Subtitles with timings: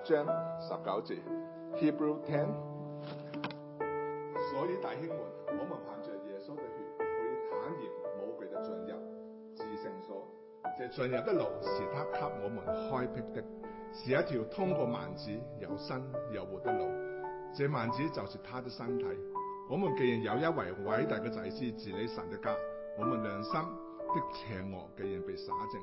[0.00, 0.26] 章
[0.60, 1.18] 十九節，
[1.74, 2.48] Hebrew ten。
[4.50, 5.18] 所以弟兄們，
[5.58, 7.80] 我們憑着耶穌的血，可以坦然
[8.22, 8.92] 無懼地進入
[9.54, 10.26] 至聖所。
[10.78, 13.44] 這進入的路是他給我們開闢的，
[13.92, 15.96] 是一條通過幔子又新
[16.32, 16.86] 又活的路。
[17.54, 19.04] 這幔子就是他的身體。
[19.68, 22.54] 我們既然有一位偉大嘅祭司治理神的家，
[22.98, 25.80] 我們良心的邪惡既然被灑淨，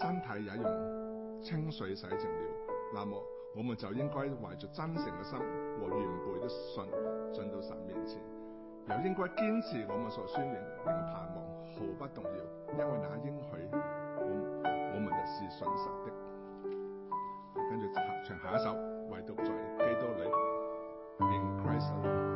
[0.00, 2.50] 身體也用清水洗淨了，
[2.94, 3.16] 那麼
[3.56, 6.84] 我們就應該懷着真誠嘅心和完備的信
[7.32, 8.20] 進到神面前，
[8.88, 11.42] 又應該堅持我們所宣揚嘅盼望，
[11.74, 12.40] 毫不動搖，
[12.72, 16.12] 因為那應許我我們是信實的。
[17.70, 18.72] 跟住唱下一首，
[19.10, 20.30] 唯獨在基督裏，
[21.20, 22.33] In Christ alone。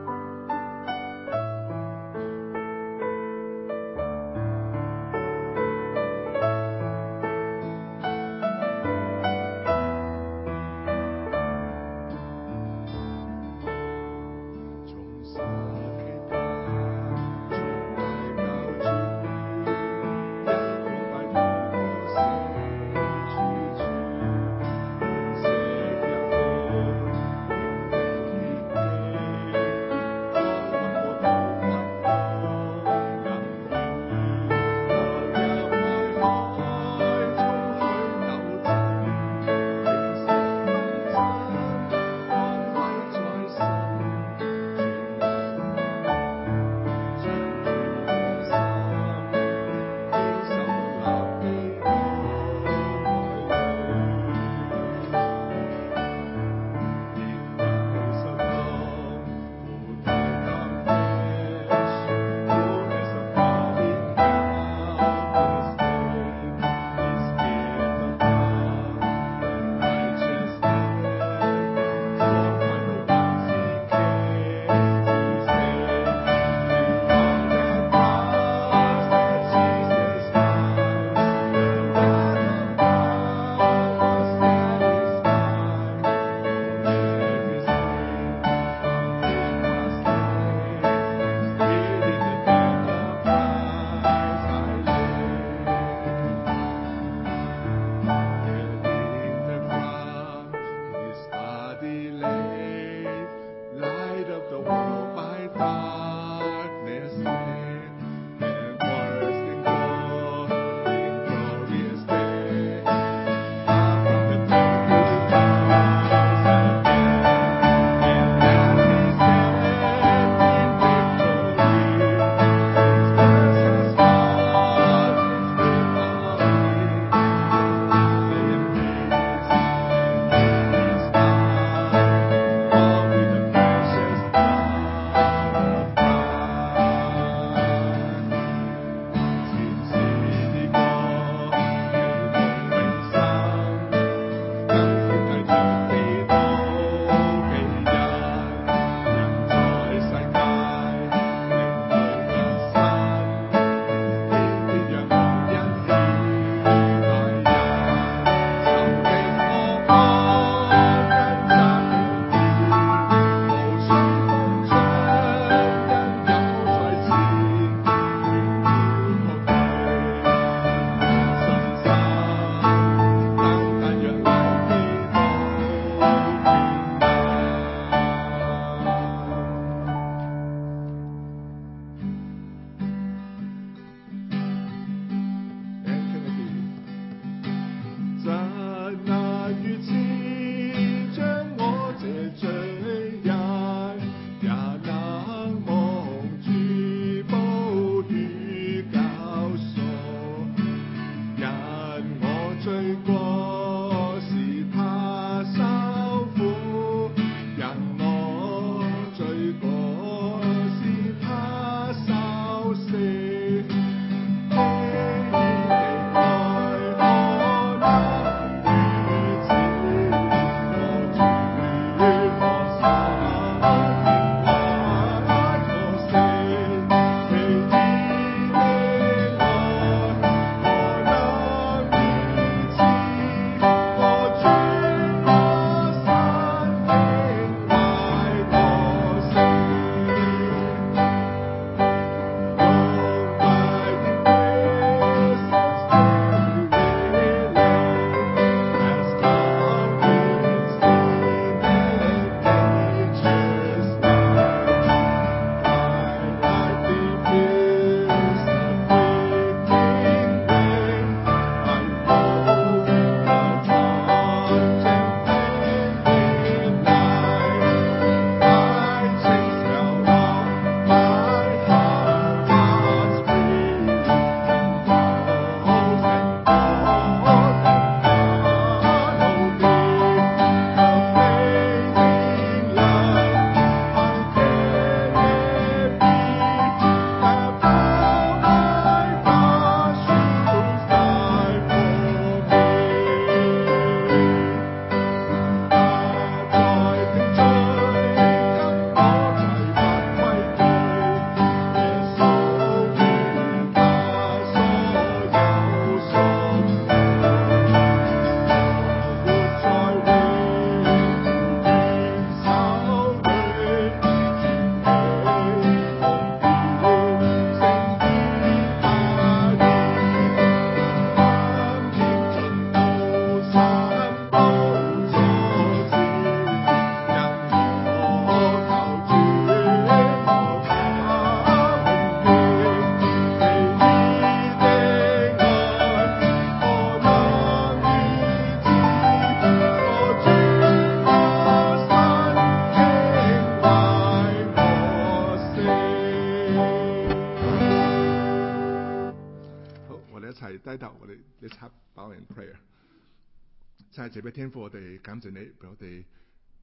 [354.40, 356.02] 天父，我哋感謝你俾我哋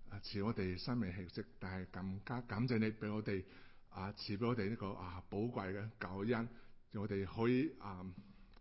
[0.09, 3.45] 啊賜我哋生命氣息，但係更加感謝你俾我哋
[3.90, 6.49] 啊賜俾我哋呢個啊寶貴嘅救恩，
[6.95, 8.02] 我哋可以啊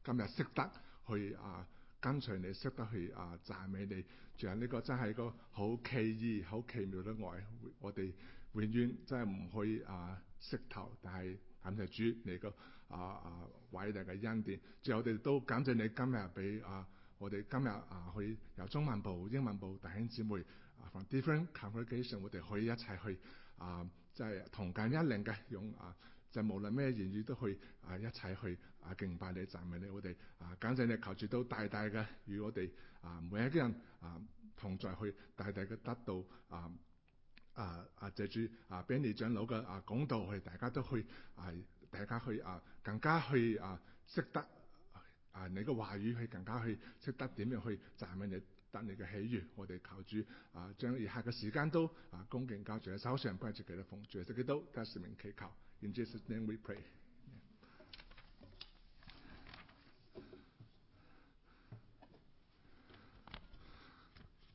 [0.03, 0.69] 今日識得
[1.07, 1.65] 去啊
[2.01, 4.03] 跟隨你，識得去啊讚美你。
[4.35, 7.43] 仲有呢個真係個好奇異、好奇妙嘅愛，
[7.79, 8.11] 我哋
[8.51, 12.49] 永遠真係唔可以啊識透，但係感謝主你個
[12.89, 14.59] 啊啊偉大嘅恩典。
[14.81, 16.85] 最後我哋都感謝你今日俾啊
[17.17, 20.41] 我哋今日啊去由中文部、英文部弟兄姊妹
[20.79, 23.19] 啊 from different congregation，我哋可以一齊去
[23.57, 25.95] 啊即係同感一靈嘅用啊。
[26.31, 32.69] 就無論咩言語都去啊一齊去啊敬拜你讚美你，我哋啊感謝你求住都大大嘅與我哋
[32.99, 34.21] 啊每一個人啊
[34.57, 36.69] 同在去大大嘅得到啊
[37.53, 41.05] 啊啊借住啊 Benny 長老嘅啊講道去，大家都去
[41.35, 41.53] 啊
[41.89, 44.45] 大家去啊更加去啊識得
[45.35, 55.51] 啊你嘅話語去更加去識得點樣去讚美你得你嘅喜悅，我哋求主啊將以下嘅時間都啊恭敬交住喺手上，歸住佢嘅奉主耶穌基督得聖名祈求。
[55.81, 56.77] In Jesus' name we pray。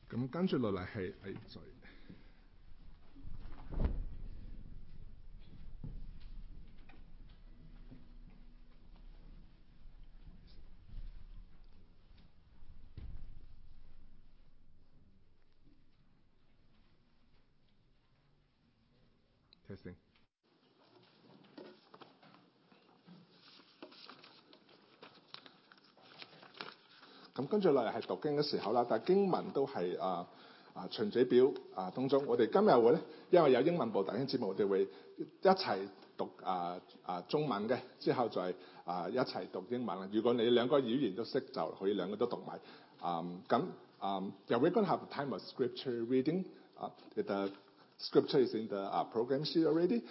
[0.09, 1.67] 咁跟住落嚟係誒，sorry。
[19.71, 19.95] Testing。
[27.33, 30.25] 咁跟住落嚟係讀經嘅時候啦，但係經文都係啊
[30.73, 34.83] 啊循序表啊當中，我哋今日會咧，因為有英文部弟兄姊妹，我哋會
[35.17, 35.79] 一齊
[36.17, 38.53] 讀啊啊中文嘅，之後再
[38.85, 40.07] 啊一齊讀英文啦。
[40.13, 42.57] 如果你兩個語言都識，就可以兩個都讀埋。
[43.01, 43.61] 啊咁
[43.99, 46.45] 啊，yeah we're going to have a time of scripture reading.
[46.79, 47.49] Uh, the
[47.99, 50.01] scripture is in the program sheet already.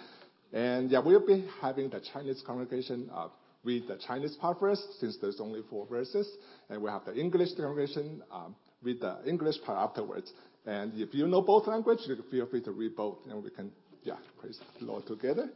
[0.53, 3.29] And yeah, we'll be having the Chinese congregation uh,
[3.63, 6.27] read the Chinese part first, since there's only four verses,
[6.69, 10.31] and we have the English translation, um, read the English part afterwards.
[10.65, 13.71] And if you know both languages, feel free to read both, and we can,
[14.03, 15.49] yeah, praise the Lord together.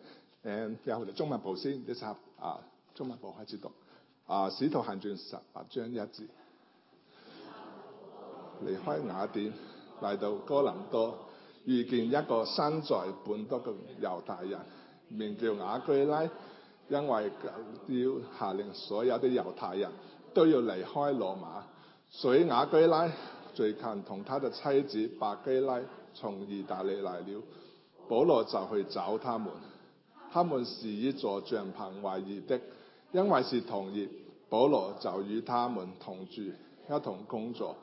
[0.43, 2.05] And 然後我哋中文部先，呢集
[2.39, 2.59] 啊
[2.93, 3.71] 中文部開始讀
[4.27, 6.27] 啊《使徒行傳》十八章一節，
[8.63, 9.51] 離開雅典
[9.99, 11.17] 嚟到哥林多，
[11.65, 12.95] 遇見一個身在
[13.25, 14.59] 本都嘅猶大人，
[15.07, 16.29] 名叫雅居拉。
[16.88, 17.30] 因為
[17.88, 19.90] 要下令所有的猶太人
[20.34, 21.62] 都要離開羅馬，
[22.10, 23.10] 所以雅居拉
[23.54, 25.80] 最近同他的妻子百基拉
[26.14, 27.42] 從意大利來了，
[28.08, 29.52] 保羅就去找他們。
[30.32, 32.60] 他們是以座帳棚為業的，
[33.12, 34.08] 因為是同業，
[34.48, 37.74] 保羅就與他們同住，一同工作。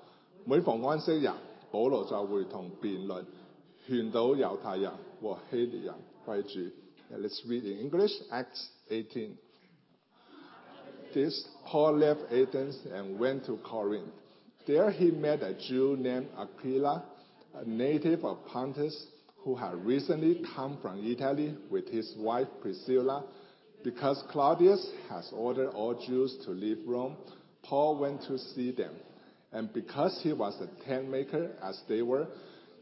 [0.46, 1.30] 每逢安息日，
[1.72, 3.24] 保羅就會同辯論，
[3.90, 4.92] 勸導猶太人
[5.22, 5.94] 和希臘人
[6.26, 6.74] 歸主。
[7.19, 9.37] Let's read in English, Acts 18.
[11.13, 14.09] This Paul left Athens and went to Corinth.
[14.67, 17.05] There he met a Jew named Aquila,
[17.55, 23.25] a native of Pontus, who had recently come from Italy with his wife Priscilla.
[23.85, 27.17] Because Claudius has ordered all Jews to leave Rome,
[27.63, 28.95] Paul went to see them.
[29.53, 32.27] And because he was a tent maker, as they were,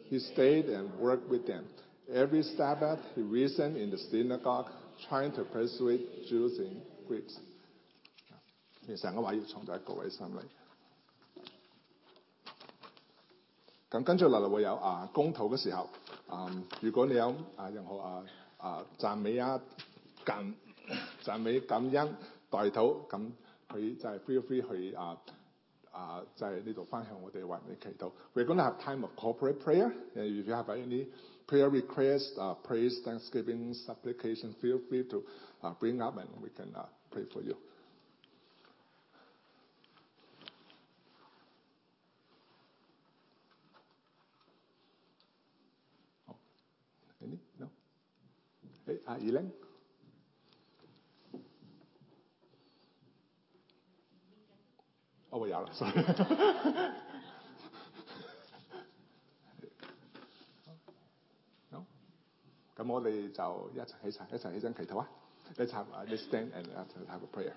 [0.04, 1.64] he stayed and worked with them.
[2.12, 4.66] Every Sabbath he reasoned in the synagogue,
[5.08, 7.36] trying to persuade Jews and Greeks。
[8.86, 10.40] 其實我話要從在各位心裏。
[13.90, 15.88] 咁跟住落嚟會有啊公禱嘅時候，
[16.28, 16.50] 啊
[16.80, 18.24] 如果你有啊任何啊
[18.58, 19.60] 啊讚美啊
[20.24, 20.54] 感
[21.22, 22.16] 讚美感恩
[22.50, 23.30] 代祷，咁
[23.68, 25.16] 佢就係 feel free 去啊。
[25.92, 28.12] 啊，就係呢度分享我哋为你祈祷。
[28.32, 29.92] We're going to have time of corporate prayer.
[30.14, 31.06] And if you have any
[31.50, 35.24] prayer requests, uh, praise, thanksgiving, supplication, feel free to
[35.64, 37.56] uh, bring up and we can uh, pray for you.
[46.30, 46.36] Oh.
[47.24, 47.40] Any?
[47.58, 47.68] No?
[48.86, 49.50] Hey, uh, Elaine?
[55.32, 56.90] Oh, yeah, sorry.
[62.80, 65.08] 咁我哋就一齊起齊，一齊起身祈禱啊
[65.58, 66.64] ！Let's have uh, let's stand and
[67.08, 67.52] have a prayer.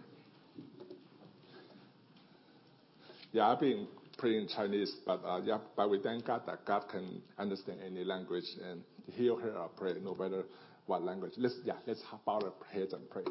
[3.32, 7.22] Yeah, I've been praying Chinese, but uh, yeah, but we thank God that God can
[7.38, 10.44] understand any language and hear her pray, no matter
[10.88, 11.36] what language.
[11.38, 13.24] Let's yeah, let's bow our heads and pray.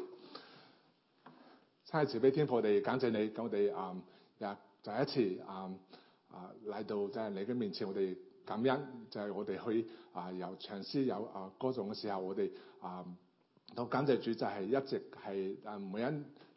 [1.91, 3.95] 親愛慈悲天父，我哋感謝你，咁我哋啊
[4.39, 5.71] 又再一次啊
[6.31, 12.50] 啊嚟到即係你嘅面前，我哋感恩，就係、是、我哋去啊有唱詩有啊歌頌嘅時候，我哋
[12.80, 13.04] 啊
[13.74, 16.04] 都感謝主，就係一直係啊每一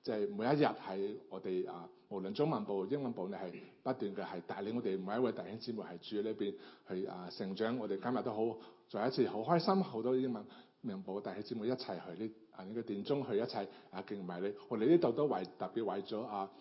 [0.02, 3.52] 即係、就是、每一日係我哋啊無論中文部、英文部，你係
[3.84, 6.56] 不斷嘅係帶領我哋每一位弟兄姊妹係住喺呢邊
[6.88, 8.58] 去啊成長，我哋今日都好
[8.90, 10.46] 再一次好開心，好多英文
[10.82, 12.32] 明報弟兄姊妹一齊去呢。
[12.54, 12.66] 啊！
[12.66, 16.52] 呢個殿中去一齊啊敬拜你，我哋呢度都為特別為咗啊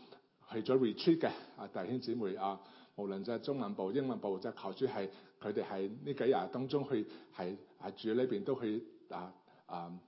[0.52, 2.60] 去咗 retreat 嘅啊弟兄姊妹啊，
[2.95, 5.10] 無論就係中文部、英文部，就求主係
[5.41, 7.05] 佢哋喺呢幾日當中去
[7.36, 9.34] 係係住呢邊都去啊
[9.65, 9.99] 啊。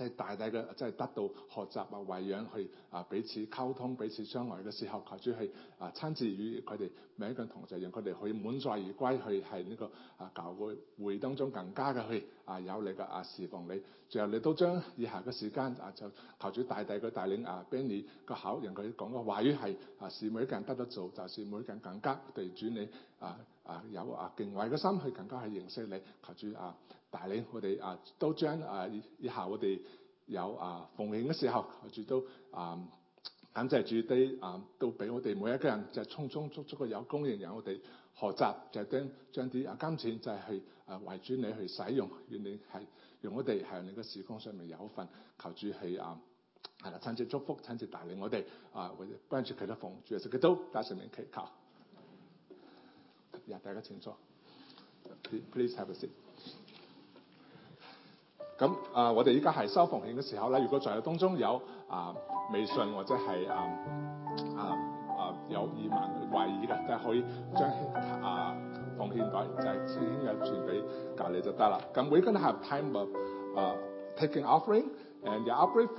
[0.00, 13.78] 即係大大嘅，即係得到學習啊、餵養去啊，彼此溝通、彼此相愛嘅時候，求主係啊親自與佢哋每一個同就，讓佢哋可以滿載而歸，去係呢個啊教會會當中更加嘅去啊有你嘅啊侍奉你。
[14.08, 16.10] 最後你都將以下嘅時間啊，就
[16.40, 26.00] 求主大大嘅帶領啊 Benny 個口，讓佢講嘅話語係啊，使每一個人得得做，就是每一個人更加地主你啊啊有啊敬畏嘅心，去更加去認識你。
[26.26, 26.74] 求主啊！
[27.11, 29.79] 帶領我哋啊，都將啊以下我哋
[30.25, 32.79] 有啊奉獻嘅時候，住都啊
[33.53, 37.79] 感謝主啲啊，都俾我哋每一個人就係充充足足嘅有供應，讓我哋
[38.15, 42.81] 學習就將將啲啊金錢就係去啊為主你去使用，願你係
[43.21, 45.07] 用我哋喺你嘅事工上面有份，
[45.39, 46.19] 求主係啊
[46.81, 51.41] 係啦，親自祝福，親自帶領我哋啊，或者幫助其他奉主耶穌基督加上面祈求。
[53.47, 54.17] 呀，大家請坐，
[55.51, 56.09] please have a seat。
[58.59, 61.55] 咁啊、呃，我哋依家系收奉献嘅时候咧，如果在当中有
[61.89, 62.15] 啊、呃、
[62.53, 63.67] 微信或者系啊
[64.57, 64.61] 啊
[65.17, 67.23] 啊有疑问怀疑嘅，就系可以
[67.53, 67.69] 将
[68.23, 68.55] 啊
[68.97, 70.83] 奉献袋就系轻轻嘅传俾
[71.17, 71.79] 隔离就得啦。
[71.93, 73.09] 咁 we're gonna have time of
[73.57, 74.85] 啊、uh, taking offering
[75.23, 75.89] and the offering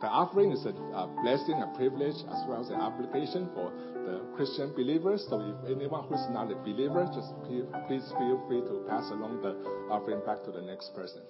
[0.00, 3.70] the offering is a blessing a privilege as well as an obligation for
[4.04, 5.26] the Christian believers.
[5.28, 7.32] So if anyone who is not a believer, just
[7.88, 9.56] please feel free to pass along the
[9.90, 11.22] offering back to the next person.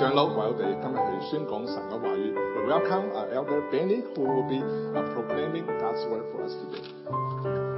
[0.00, 2.32] 长老为我哋今日去宣讲神嘅话语。
[2.66, 4.58] Welcome 啊 Elder Benny who will be
[5.12, 7.69] proclaiming God's word for us today.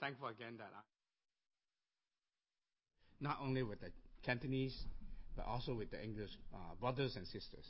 [0.00, 0.70] thankful again that
[3.20, 3.90] not only with the
[4.22, 4.84] Cantonese
[5.36, 6.30] but also with the English
[6.80, 7.66] brothers and sisters。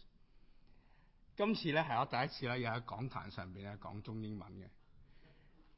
[1.36, 4.68] 今次咧系我第一次咧有喺讲坛上边咧讲中英文嘅。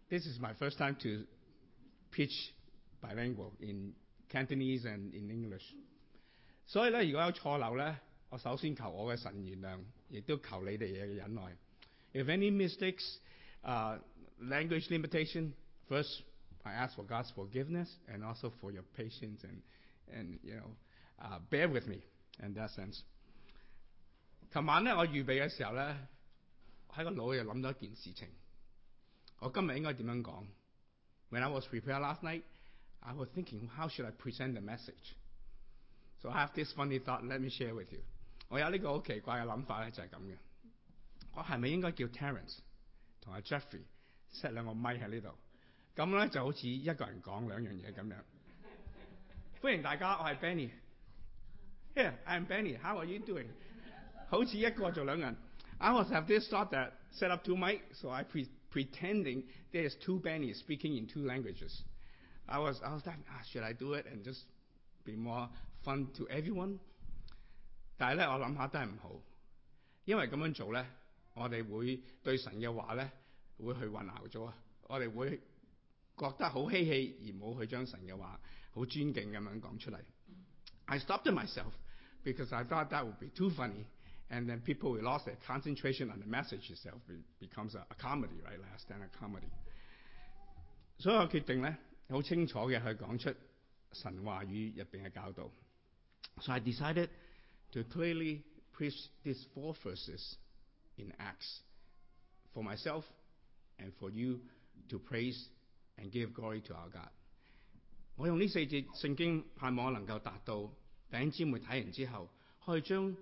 [0.08, 1.26] This is my first time to
[2.12, 2.52] pitch
[3.02, 3.94] bilingual in
[4.30, 5.74] Cantonese and in English。
[6.66, 11.56] 所以咧，如果有错漏咧，我首先求我嘅神原谅，亦都求你哋嘅忍耐。
[12.12, 13.18] If any mistakes，
[13.62, 14.08] 啊、uh, –
[14.40, 15.52] language limitation,
[15.88, 16.22] first
[16.64, 19.62] I ask for God's forgiveness and also for your patience and
[20.12, 20.76] and you know
[21.18, 22.02] uh, bear with me
[22.42, 23.02] in that sense。
[24.52, 25.96] 琴晚咧，我预备嘅时候咧，
[26.88, 28.28] 喺个脑又谂到一件事情，
[29.40, 30.46] 我今日应该点样讲？
[31.30, 32.42] When I was prepared last night,
[33.00, 35.14] I was thinking how should I present the message.
[36.22, 37.22] So I have this funny thought.
[37.24, 38.00] Let me share with you。
[38.48, 40.36] 我有呢个好奇怪嘅谂法咧，就系咁嘅。
[41.34, 42.58] 我系咪应该叫 Terence
[43.20, 45.38] 同阿 Jeffrey？set 两个咪喺呢度，
[45.95, 48.15] 咁咧就好似一個人講兩樣嘢咁樣。
[49.61, 50.69] 歡迎大家，我係 Benny。
[51.95, 52.77] Here, I'm Benny.
[52.79, 53.47] How are you doing？
[54.27, 55.35] 好似一個做兩人。
[55.77, 59.95] I was have this thought that set up two mic, so I pre pretending there is
[60.03, 61.83] two Benny speaking in two languages.
[62.47, 64.41] I was I was like, ah, should I do it and just
[65.05, 65.49] be more
[65.85, 66.79] fun to everyone。
[67.97, 69.21] 但係咧，我諗下都係唔好，
[70.05, 70.85] 因為咁樣做咧，
[71.35, 73.11] 我哋會對神嘅話咧
[73.59, 74.57] 會去混淆咗啊！
[74.87, 75.39] 我哋會
[76.16, 78.40] 觉得好稀奇，而冇去将神嘅话
[78.72, 79.98] 好尊敬咁样讲出嚟。
[80.86, 81.72] I stopped myself
[82.24, 83.84] because I thought that would be too funny,
[84.30, 87.00] and then people will lost their concentration on the message itself.
[87.08, 88.58] It becomes a, a comedy, right?
[88.58, 89.48] Less than a comedy.
[90.98, 91.76] 所以我决定咧，
[92.08, 93.34] 好清楚嘅去讲出
[93.92, 95.50] 神话语入边嘅教导。
[96.40, 97.10] So I decided
[97.72, 98.42] to clearly
[98.76, 100.36] preach these four verses
[100.96, 101.60] in Acts
[102.52, 103.04] for myself
[103.78, 104.40] and for you
[104.88, 105.48] to praise
[105.97, 107.09] and give glory to our God。
[108.15, 110.67] 我用呢四節聖經，盼望能夠達到
[111.09, 112.29] 弟兄姊妹睇完之後，
[112.65, 113.15] 可以將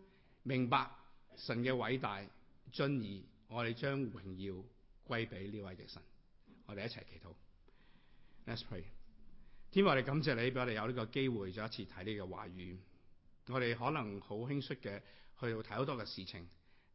[0.43, 0.89] 明白
[1.35, 2.21] 神嘅偉大，
[2.71, 2.85] 进
[3.49, 4.63] 而我哋將榮耀
[5.07, 6.01] 歸俾呢位嘅神。
[6.65, 7.33] 我哋一齊祈禱。
[8.47, 8.83] Let's pray。
[9.71, 12.77] 天父，我哋感謝你俾我哋有呢個機會再一次睇呢個話語。
[13.47, 15.01] 我哋可能好輕率嘅
[15.39, 16.47] 去到睇好多嘅事情，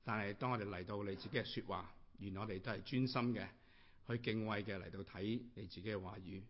[0.04, 3.46] 但係當我哋嚟到你自己嘅説話，原來我哋都係專心嘅。
[4.08, 6.41] 去敬畏嘅嚟到睇你自己嘅话语。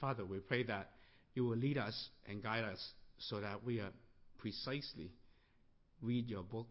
[0.00, 0.88] Father, we pray that
[1.34, 3.92] you will lead us and guide us so that we are
[4.38, 5.10] precisely
[6.02, 6.66] read your book,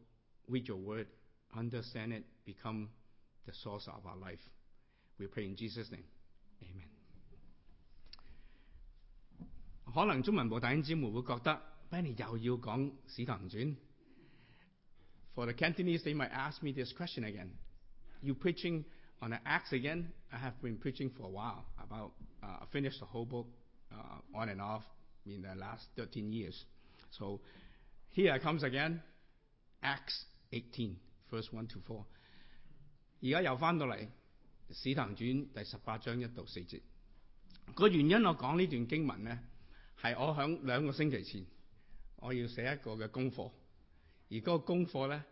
[0.48, 1.08] read your word,
[1.56, 2.90] understand it, become
[3.46, 4.42] the source of our life.
[5.20, 6.06] We pray in Jesus' name.
[6.62, 6.90] Amen.
[9.94, 13.76] 可能中文部弟兄姊妹会觉得 Benny 又要讲使徒行传。
[15.36, 17.50] For the Cantonese, they might ask me this question again.
[18.22, 18.86] You preaching
[19.22, 21.66] on the Acts again, I have been preaching for a while.
[21.82, 23.48] About uh, finished the whole book
[23.92, 24.84] uh, on and off
[25.26, 26.66] in the last 13 years.
[27.12, 27.40] So
[28.10, 29.02] here it comes again,
[29.82, 30.98] Acts 18,
[31.32, 32.06] verse 1 to 4.
[33.22, 33.96] 而家又翻到嚟《
[34.72, 35.18] 使徒行传》
[35.54, 36.82] 第十八章一到四节。
[37.74, 39.40] 个原因我讲呢段经文咧，
[39.98, 41.46] 系我响两个星期前，
[42.18, 43.50] 我要写一个嘅功课，
[44.30, 45.24] 而嗰个功课咧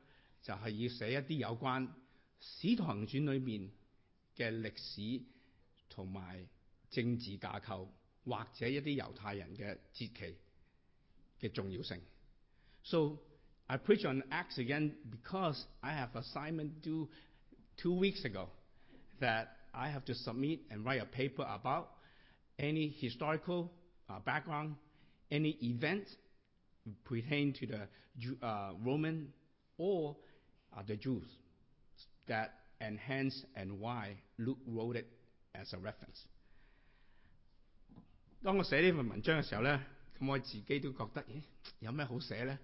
[0.41, 1.87] 就系、是、要写一啲有关《
[2.39, 3.71] 使徒行传》里面
[4.35, 5.23] 嘅历史
[5.89, 6.47] 同埋
[6.89, 7.87] 政治架构，
[8.25, 10.37] 或者一啲犹太人嘅节期
[11.39, 12.01] 嘅重要性。
[12.83, 13.19] So
[13.67, 17.07] I preach on Acts again because I have assignment due
[17.77, 18.49] two weeks ago
[19.19, 21.89] that I have to submit and write a paper about
[22.57, 23.69] any historical
[24.09, 24.75] uh, background,
[25.29, 26.05] any event
[27.05, 27.87] pertaining to the
[28.45, 29.31] uh, Roman
[29.77, 30.17] or
[30.75, 31.23] uh, the Jews
[32.27, 35.05] that and hence and why Luke wrote it
[35.53, 36.23] as a reference。
[38.43, 39.79] 当我写呢份文章嘅时候咧，
[40.19, 41.41] 咁我自己都觉得，咦，
[41.79, 42.57] 有咩好写咧？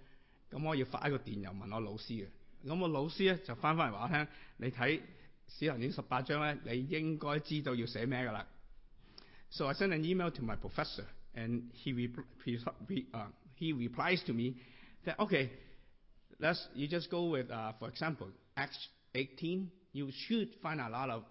[0.49, 2.27] 咁我要发一个电邮问我老师嘅。
[2.65, 4.99] 咁我老师咧就翻返嚟话我听，你睇《
[5.47, 8.47] 使徒行传》十八章咧，你应该知道要写咩噶啦。
[9.49, 12.25] So I sent an email to my professor, and he repl-
[13.13, 14.55] uh, he replies to me
[15.05, 15.49] that okay,
[16.39, 21.09] let's you just go with uh, for example Acts 18 you should find a lot
[21.09, 21.23] of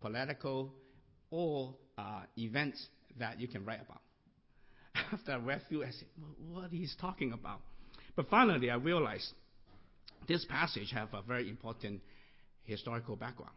[0.00, 0.72] political
[1.30, 2.88] or uh, events
[3.18, 4.00] that you can write about.
[5.12, 7.60] After I read through, I said, well, what he's talking about.
[8.16, 9.32] But finally, I realized
[10.26, 12.00] this passage have a very important
[12.64, 13.54] historical background.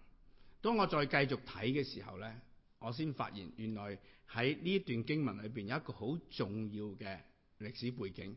[0.62, 2.34] 当我再继续睇嘅时候咧，
[2.80, 3.98] 我先发现原来
[4.30, 7.20] 喺呢一段经文里边有一个好重要嘅
[7.60, 8.36] 历史背景，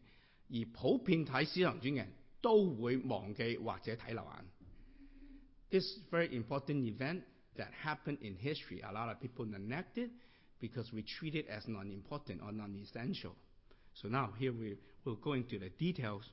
[0.51, 4.44] 而普遍睇《使徒行传》嘅人都会忘记或者睇漏眼。
[5.71, 7.23] This very important event
[7.58, 10.10] that happened in history, a lot of people neglect it
[10.60, 13.36] because we treat it as non-important or non-essential.
[13.93, 16.23] So now here we will go into the details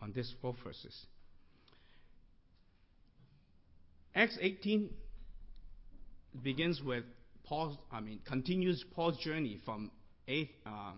[0.00, 1.06] on these four verses.
[4.14, 4.90] Acts 18
[6.42, 7.04] begins with
[7.44, 9.90] Paul's, I mean, continues Paul's journey from
[10.28, 10.92] eighth, uh,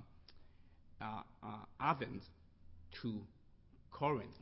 [1.01, 1.47] uh, uh,
[1.81, 2.23] Athens
[3.03, 3.21] to
[3.90, 4.42] Corinth.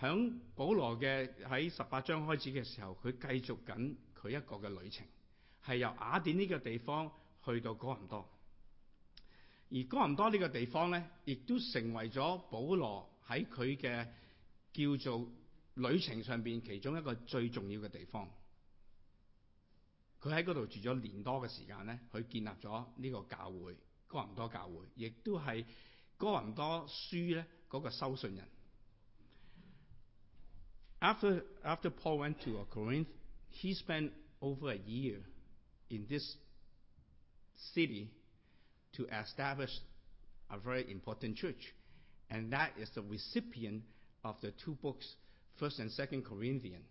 [0.00, 5.04] 响保羅嘅喺十八章開始嘅時候，佢繼續緊佢一個嘅旅程，
[5.64, 7.10] 係由雅典呢個地方
[7.44, 8.28] 去到哥林多。
[9.70, 14.06] 而哥林多呢個地方咧，亦都成為咗保羅喺佢嘅
[14.72, 15.28] 叫做
[15.74, 18.28] 旅程上边其中一個最重要嘅地方。
[20.20, 25.64] 佢喺嗰度住咗年多嘅時間咧，佢建立咗呢個教會哥林多教會，亦都係
[26.16, 28.48] 哥林多書咧嗰個收信人。
[31.00, 33.08] After, after Paul went to Corinth,
[33.50, 35.18] he spent over a year
[35.90, 36.36] in this
[37.74, 38.10] city
[38.94, 39.70] to establish
[40.50, 41.74] a very important church.
[42.30, 43.82] And that is the recipient
[44.24, 45.14] of the two books,
[45.60, 46.84] 1st and 2nd Corinthians.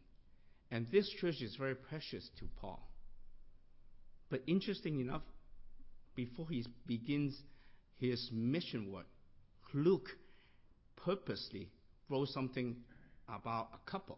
[0.71, 2.81] And this church is very precious to Paul.
[4.29, 5.21] But interesting enough,
[6.15, 7.39] before he begins
[7.99, 9.05] his mission work,
[9.73, 10.09] Luke
[10.97, 11.69] purposely
[12.09, 12.75] wrote something
[13.27, 14.17] about a couple.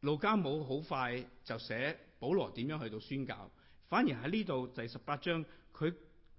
[0.00, 3.50] 路加冇好快就寫保羅點樣去到宣教，
[3.88, 5.90] 反而喺呢度第十八章佢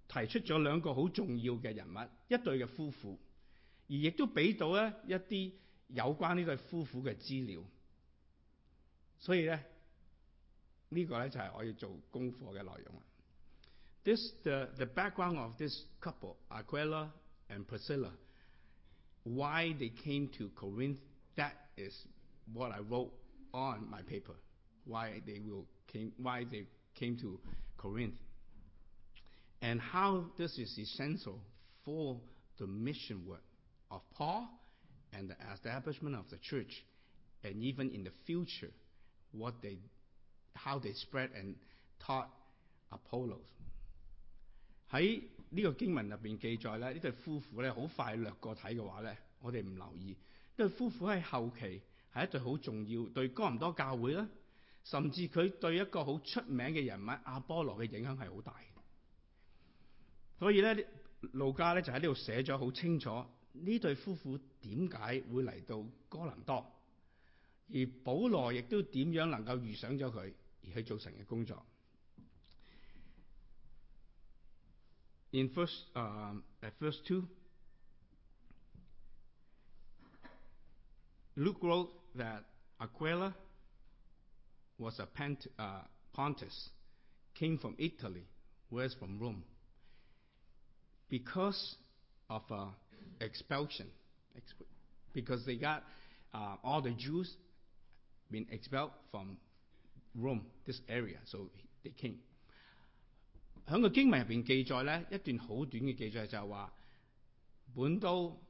[0.07, 1.97] 提出咗兩個好重要嘅人物，
[2.29, 3.17] 一對嘅夫婦，
[3.89, 5.53] 而亦都俾到咧一啲
[5.87, 7.61] 有關呢對夫婦嘅資料。
[9.19, 9.61] 所以咧
[10.87, 13.01] 呢、個咧就係我要做功課嘅內容啦。
[14.03, 17.11] This the the background of this couple, Aquila
[17.49, 18.13] and Priscilla,
[19.23, 20.97] why they came to Corinth.
[21.37, 21.93] That is
[22.53, 23.11] what I wrote
[23.53, 24.33] on my paper.
[24.85, 27.39] Why they will came why they came to
[27.77, 28.15] Corinth.
[29.61, 31.39] And how this is essential
[31.83, 32.17] for
[32.59, 33.43] the mission work
[33.91, 34.47] of Paul
[35.13, 36.83] and the establishment of the church,
[37.43, 38.71] and even in the future,
[39.31, 39.77] what they,
[40.53, 41.55] how they spread and
[42.05, 42.29] taught
[42.91, 43.45] Apollos.
[44.91, 50.11] 喺呢個經文入邊記載咧，呢對夫婦咧好快略過睇嘅話咧，我哋唔留意。
[50.11, 50.15] 呢
[50.57, 51.81] 對夫婦喺後期
[52.13, 54.27] 係一對好重要，對哥林多教會啦，
[54.83, 58.55] 甚至佢對一個好出名嘅人物阿波羅嘅影響係好大。
[60.37, 60.87] 所以咧，
[61.33, 64.97] 路加咧就喺呢度寫咗好清楚呢對夫婦點解
[65.33, 66.65] 會嚟到哥林多，
[67.73, 70.31] 而保羅亦都點樣能夠預想咗佢
[70.63, 71.65] 而去做神嘅工作。
[75.31, 77.23] In first, um, at verse two,
[81.35, 82.43] Luke wrote that
[82.81, 83.35] Aquila
[84.79, 85.81] was a Pant- uh,
[86.13, 86.69] Pontus,
[87.35, 88.23] came from Italy,
[88.69, 89.43] whereas from Rome.
[91.09, 91.75] Because
[92.29, 92.65] of uh,
[93.21, 93.87] expulsion,
[94.35, 94.65] exp-
[95.13, 95.83] because they got
[96.33, 97.31] uh, all the Jews
[98.31, 99.37] been expelled from
[100.15, 101.49] Rome, this area, so
[101.83, 102.17] they came.
[103.69, 106.73] 喺個經文入邊記載咧，一段好短嘅記載就係話，
[107.75, 108.41] 本都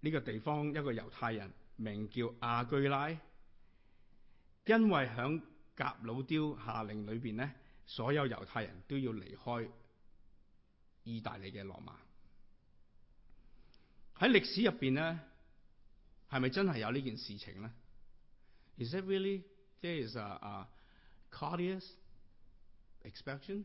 [0.00, 5.42] 呢個地方一個猶太人名叫阿居拉，因為響
[5.74, 7.50] 甲老雕下令裏邊咧，
[7.84, 9.68] 所有猶太人都要離開
[11.02, 11.94] 意大利嘅羅馬。
[14.16, 15.18] 喺歷史入边咧，
[16.30, 17.70] 係咪真係有呢件事情咧
[18.78, 19.42] ？Is it really
[19.82, 20.68] there is a, a
[21.32, 21.84] Claudius
[23.02, 23.64] expulsion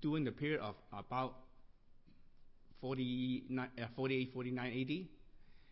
[0.00, 1.34] during the period of about
[2.80, 5.08] forty nine, uh, forty eight, forty nine A.D.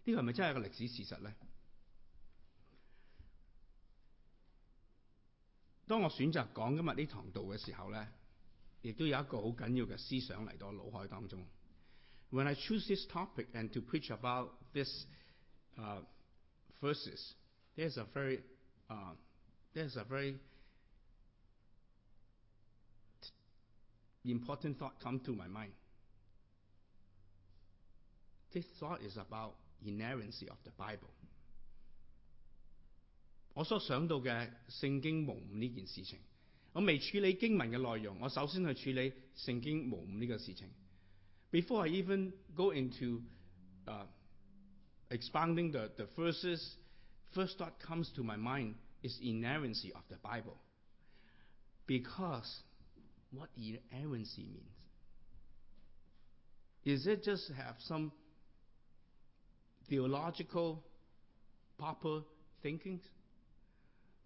[0.07, 1.35] 呢个系咪真系一个历史事实咧？
[5.87, 8.09] 当我选择讲今日呢堂道嘅时候咧，
[8.83, 11.47] 亦都有一个好紧要嘅思想嚟到我脑海当中。
[12.31, 15.07] When I choose this topic and to preach about this
[15.79, 16.01] uh,
[16.81, 17.35] verses,
[17.77, 18.43] there's a very
[18.89, 19.15] uh,
[19.75, 20.39] there's a very
[24.25, 25.73] important thought come to my mind.
[28.53, 31.11] This thought is about inerrancy of the Bible.
[33.55, 36.19] 我所想到嘅圣经无误呢件事情，
[36.73, 40.71] 我未处理经文嘅内容，我首先去处理圣经无误呢个事情。
[41.53, 43.23] Before I even go into
[43.87, 44.07] uh,
[45.09, 46.75] expounding the, the verses,
[47.33, 50.57] first thought comes to my mind is inerrancy of the Bible.
[51.87, 52.63] Because
[53.32, 54.80] what the inerrancy means.
[56.86, 58.12] Is it just have some
[59.90, 60.84] theological
[61.78, 62.22] proper
[62.64, 63.00] thinking?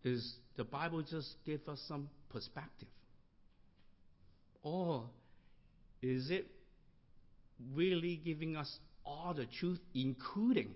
[0.04, 2.88] Is the Bible just give us some perspective?
[4.62, 5.10] Or
[6.02, 6.48] is it
[7.74, 10.74] really giving us all the truth, including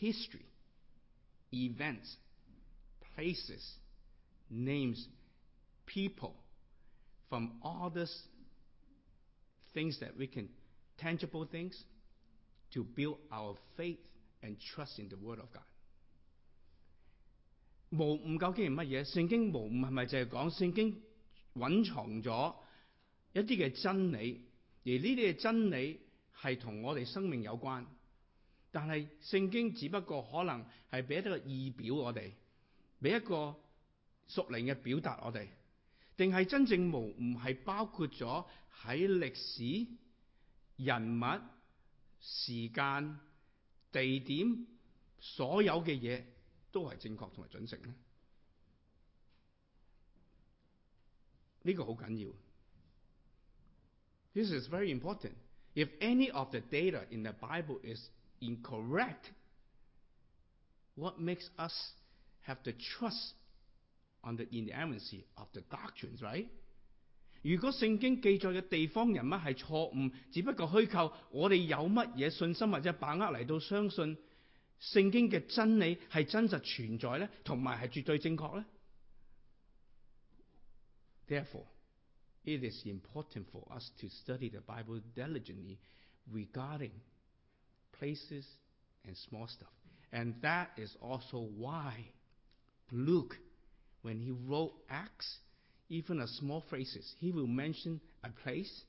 [0.00, 0.46] history,
[1.52, 2.16] events,
[3.14, 3.62] places,
[4.50, 5.06] names,
[5.86, 6.34] people,
[7.33, 8.13] from all these
[9.73, 10.49] things that we can,
[10.97, 11.83] tangible things,
[12.71, 13.99] to build our faith
[14.41, 15.63] and trust in the Word of God.
[17.91, 19.03] 无误究竟系乜嘢？
[19.05, 21.01] 圣经无误系咪就系讲圣经
[21.55, 22.55] 隐藏咗
[23.33, 24.45] 一啲嘅真理，
[24.85, 25.99] 而呢啲嘅真理
[26.39, 27.85] 系同我哋生命有关？
[28.71, 32.31] 但系圣经只不过可能系俾一个意表我哋，
[33.01, 33.55] 俾一个
[34.27, 35.47] 属灵嘅表达我哋。
[36.16, 38.46] 定係真正無誤係包括咗
[38.82, 39.86] 喺歷史、
[40.76, 41.24] 人物、
[42.20, 43.18] 時間、
[43.90, 44.66] 地點
[45.20, 46.22] 所有嘅嘢
[46.70, 47.94] 都係正確同埋準繩咧？
[51.62, 52.32] 呢、個好緊要。
[54.34, 55.34] This is very important.
[55.74, 59.30] If any of the data in the Bible is incorrect,
[60.94, 61.72] what makes us
[62.46, 63.34] have the trust
[64.23, 66.47] on the inerrancy of the doctrines, right?
[67.41, 74.17] 如果圣经记载嘅地方人物系错误，只不过虚构，我哋有乜嘢信心或者把握嚟到相信
[74.81, 77.29] 圣经嘅真理系真实存在呢？
[77.45, 78.65] 同埋系绝对正确呢？
[81.29, 81.67] Therefore,
[82.43, 85.77] it is important for us to study the Bible diligently
[86.29, 86.91] regarding
[87.97, 88.45] places
[89.05, 89.71] and small stuff.
[90.11, 92.05] And that is also why
[92.91, 93.37] Luke,
[94.03, 95.37] when he wrote Acts,
[95.89, 98.83] even a small phrases, he will mention a place,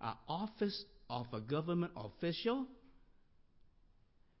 [0.00, 2.66] an office of a government official,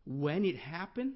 [0.06, 1.14] when it happened,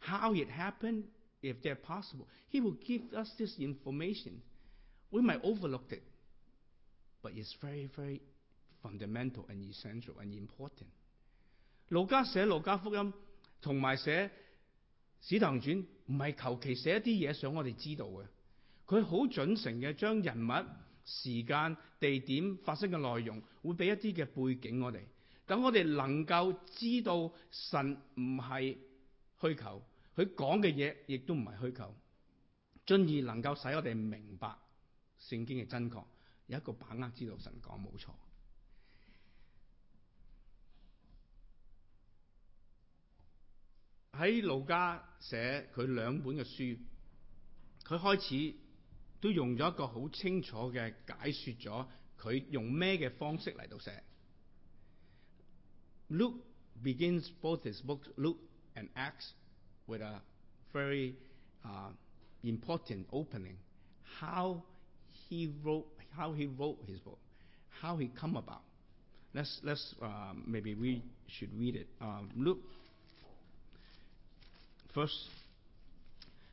[0.00, 1.04] how it happened,
[1.42, 2.26] if they're possible.
[2.48, 4.42] He will give us this information.
[5.10, 6.02] We might overlook it,
[7.22, 8.20] but it's very, very
[8.82, 10.90] fundamental and essential and important.
[11.88, 13.12] 路加写路加福音
[13.62, 14.30] 同埋写
[15.22, 18.24] 使徒行传， 唔係求其寫一啲嘢想我哋知道嘅，
[18.86, 20.52] 佢好準誠嘅將人物、
[21.04, 25.00] 時間、地點發生嘅內容，會俾一啲嘅背景我哋，
[25.46, 28.76] 等我哋能夠知道神唔係
[29.40, 29.80] 虛構，
[30.16, 31.90] 佢講嘅嘢亦都唔係虛構，
[32.86, 34.54] 進而能夠使我哋明白
[35.20, 36.04] 聖經嘅真確，
[36.46, 38.10] 有一個把握知道神講冇錯。
[44.13, 46.77] 喺路加寫佢兩本嘅書，
[47.83, 48.55] 佢開始
[49.19, 51.87] 都用咗一個好清楚嘅解説咗
[52.19, 54.03] 佢用咩嘅方式嚟到寫。
[56.09, 56.41] Luke
[56.83, 58.39] begins both his books, Luke
[58.75, 59.33] and Acts,
[59.87, 60.21] with a
[60.71, 61.15] very
[61.65, 61.91] uh,
[62.43, 63.57] important opening.
[64.19, 64.61] How
[65.11, 67.17] he wrote, how he wrote his book,
[67.81, 68.61] how he come about.
[69.33, 71.87] Let's let's uh, maybe we should read it.
[71.99, 72.59] Um, Luke
[74.93, 75.15] First,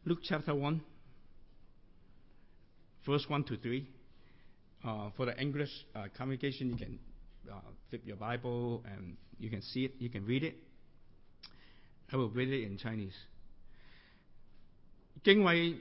[0.07, 0.81] Luke chapter 1,
[3.05, 3.87] verse 1 to 3.
[4.83, 6.99] Uh, for the English uh, you can
[7.53, 7.55] uh,
[7.91, 10.55] flip your Bible and you can see it, you can read it.
[12.11, 13.15] I will read it in Chinese.
[15.23, 15.77] 敬畏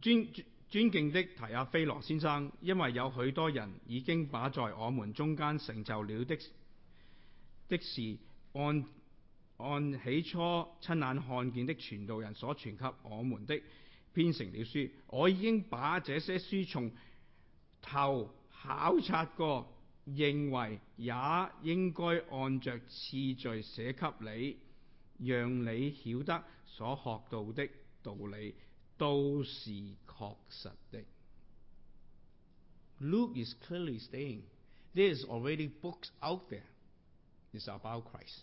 [0.00, 0.26] 尊
[0.70, 6.38] 尊敬的提阿非羅先生，因為有許多人已經把在我們中間成就了的
[7.68, 8.16] 的事
[8.54, 8.82] 按
[9.62, 10.38] 按起初
[10.80, 13.60] 親眼看見的傳道人所傳給我們的
[14.14, 16.90] 編成了書，我已經把這些書從
[17.80, 19.72] 頭考察過，
[20.06, 21.14] 認為也
[21.62, 24.08] 應該按着次序寫給
[25.18, 27.68] 你，讓你曉得所學到的
[28.02, 28.54] 道理
[28.98, 29.70] 都是
[30.06, 31.04] 確實的。
[33.00, 34.42] Luke is clearly saying
[34.94, 36.62] there is already books out there.
[37.52, 38.42] It's about Christ.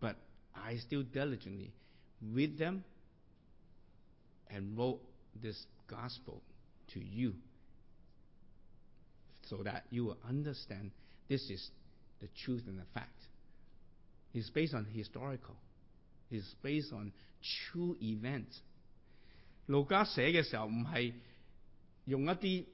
[0.00, 0.16] But
[0.54, 1.72] I still diligently
[2.20, 2.84] read them
[4.48, 5.00] and wrote
[5.40, 6.42] this gospel
[6.92, 7.34] to you
[9.48, 10.90] so that you will understand
[11.28, 11.70] this is
[12.20, 13.18] the truth and the fact.
[14.32, 15.56] It's based on historical.
[16.30, 17.12] It's based on
[17.42, 18.60] true events.
[19.66, 21.14] 路加写嘅时候唔系
[22.04, 22.64] 用一啲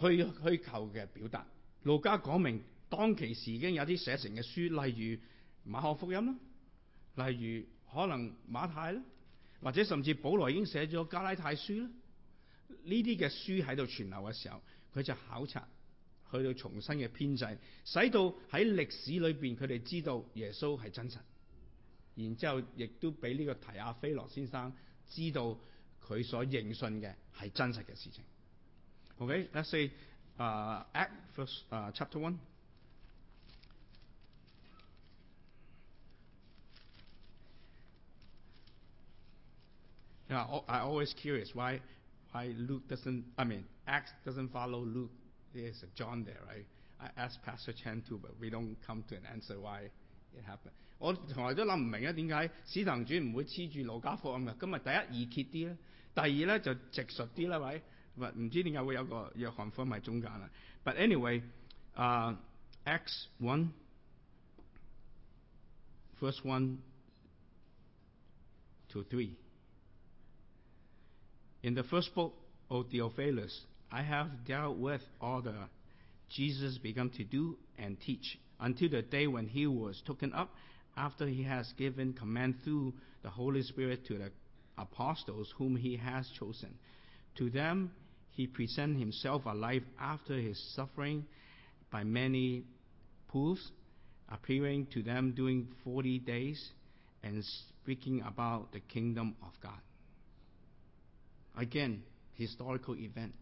[0.00, 1.44] 虚虚构嘅表达，
[1.82, 5.20] 路加讲明当其时已经有啲写成嘅书，例如。
[5.67, 6.25] 馬可福音
[7.15, 9.01] 啦，例如可能馬太啦，
[9.61, 11.89] 或者甚至保羅已經寫咗加拉太書啦。
[12.83, 14.61] 呢啲嘅書喺度傳流嘅時候，
[14.93, 15.67] 佢就考察，
[16.31, 21.17] 去到重新嘅編製，使到喺歷史裏邊佢哋知道耶穌係真實。
[22.15, 24.73] 然之後亦都俾呢個提亞菲羅先生
[25.07, 25.57] 知道
[26.05, 28.23] 佢所認信嘅係真實嘅事情。
[29.17, 29.91] OK，let's、say、
[30.37, 32.37] uh, Act first、uh, chapter one。
[40.28, 41.80] Yeah, I always curious why
[42.32, 43.24] why Luke doesn't.
[43.36, 45.10] I mean, Acts doesn't follow Luke.
[45.52, 46.64] There's a John there, right?
[46.98, 49.90] I asked Pastor Chan too, but we don't come to an answer why
[50.32, 50.72] it happened.
[50.98, 54.56] 我从来都谂唔明啊，点解使徒行传唔会黐住路加福音嘅？
[54.58, 55.76] 今日第一易揭啲咧，
[56.14, 57.82] 第二咧就直述啲啦，喂，
[58.16, 60.48] 唔唔知点解会有个约翰福音喺中间啦。
[60.84, 61.42] But anyway,
[61.96, 62.36] uh,
[62.86, 63.70] Acts one,
[66.20, 66.78] verse one
[68.88, 69.32] to three.
[71.61, 72.33] In the first book,
[72.69, 75.69] of Theophilus, I have dealt with all that
[76.29, 80.53] Jesus began to do and teach until the day when he was taken up,
[80.95, 82.93] after he has given command through
[83.23, 84.31] the Holy Spirit to the
[84.77, 86.77] apostles whom he has chosen.
[87.37, 87.91] To them
[88.31, 91.25] he presented himself alive after his suffering
[91.91, 92.65] by many
[93.29, 93.71] proofs,
[94.29, 96.71] appearing to them during forty days
[97.23, 97.43] and
[97.81, 99.79] speaking about the kingdom of God.
[101.55, 102.03] Again,
[102.35, 103.33] historical event.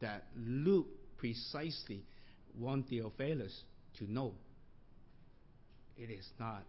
[0.00, 0.86] that Luke
[1.16, 2.04] precisely
[2.58, 3.64] want Theophilus
[3.98, 4.32] to know
[5.96, 6.62] it is not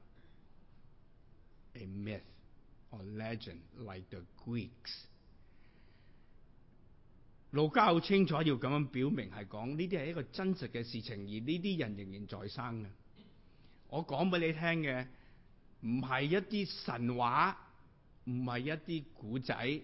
[1.76, 2.22] a myth
[2.92, 5.08] or legend like the Greeks。
[7.52, 12.88] 路加好清楚要咁樣表明係講呢啲係一個真實嘅事情，而呢啲人仍然在生嘅。
[13.90, 15.08] 我講俾你聽嘅
[15.82, 17.58] 唔係一啲神話，
[18.26, 19.82] 唔係一啲古仔，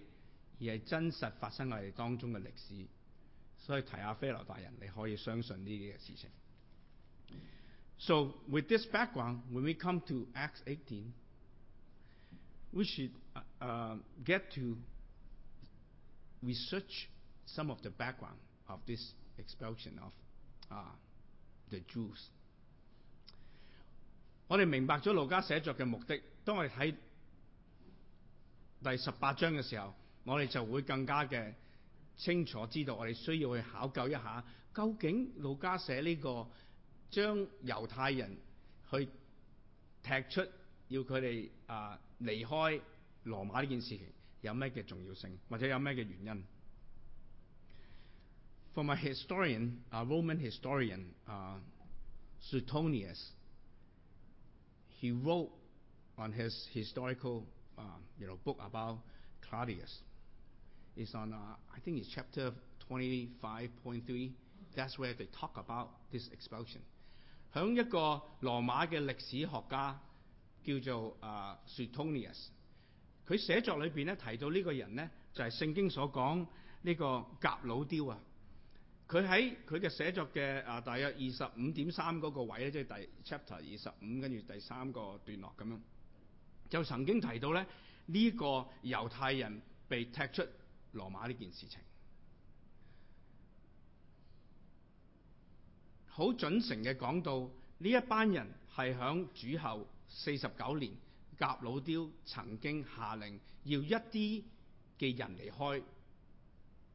[0.70, 2.88] 而係真實發生喺我哋當中嘅歷史。
[3.57, 6.30] 所以提下菲羅大人，你可以相信呢啲嘅事情。
[7.97, 11.14] So with this background, when we come to Acts 18,
[12.72, 13.11] we should
[13.61, 14.78] uh, get to
[16.41, 17.07] research
[17.45, 18.38] some of the background
[18.68, 20.11] of this expulsion of
[20.70, 20.91] uh,
[21.70, 22.20] the Jews。
[24.49, 26.95] 我哋明白咗路加寫作嘅目的，當我哋睇
[28.84, 31.53] 第十八章嘅時候，我哋就會更加嘅
[32.15, 34.43] 清楚知道，我哋需要去考究一下，
[34.74, 36.47] 究竟路加寫呢、個
[37.09, 38.38] 將猶太人
[38.89, 39.07] 去
[40.01, 40.47] 踢出，
[40.88, 42.82] 要佢哋啊離開
[43.24, 44.01] 羅馬呢件事情
[44.41, 46.43] 有咩嘅重要性，或者有咩嘅原因
[48.74, 51.59] ？From a historian, a Roman historian, uh,
[52.41, 53.30] Suetonius,
[54.99, 55.51] he wrote
[56.15, 57.43] on his historical,
[57.78, 57.84] uh,
[58.17, 58.99] you know, book about
[59.47, 60.01] Claudius.
[60.95, 62.51] Is on, uh, I think it's chapter
[62.89, 64.31] 25.3.
[64.75, 66.81] That's where they talk about this expulsion.
[67.53, 69.99] 響一個羅馬嘅歷史學家
[70.63, 72.47] 叫做啊 Suetonius，
[73.27, 76.47] 佢寫作裏邊咧提到呢個人咧就係、是、聖經所講
[76.81, 78.19] 呢個甲老雕啊。
[79.07, 85.77] 佢喺佢嘅寫作嘅啊大約二十五點三嗰個位咧，即係第 chapter 二十五跟住第三個段落咁樣，
[86.69, 87.63] 就曾經提到咧
[88.07, 88.45] 呢、這個
[88.83, 90.43] 猶太人被踢出
[90.93, 91.79] 羅馬呢件事情。
[96.07, 97.39] 好準誠嘅講到
[97.79, 100.91] 呢一班人係響主後四十九年，
[101.37, 104.43] 甲老雕曾經下令要一啲
[104.99, 105.83] 嘅人離開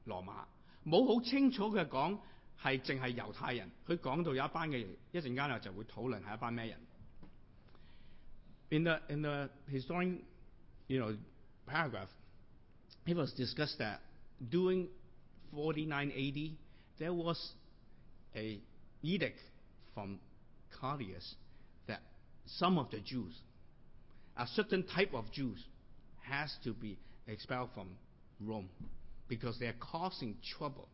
[0.04, 0.44] 羅馬，
[0.86, 2.16] 冇好清楚嘅講
[2.60, 6.80] 係淨係猶太人，佢講到有一班嘅人，一陣間啊就會討論係一班咩人。
[8.70, 10.20] In the in the historic,
[10.88, 11.18] you know,
[11.66, 12.10] paragraph,
[13.07, 13.99] it was discussed that
[14.49, 14.87] during
[15.53, 16.57] 49 AD
[16.99, 17.53] there was
[18.35, 18.59] a
[19.01, 19.39] edict
[19.93, 20.19] from
[20.79, 21.35] Claudius
[21.87, 22.01] that
[22.45, 23.33] some of the Jews,
[24.37, 25.63] a certain type of Jews,
[26.21, 26.97] has to be
[27.27, 27.89] expelled from
[28.39, 28.69] Rome
[29.27, 30.87] because they are causing trouble.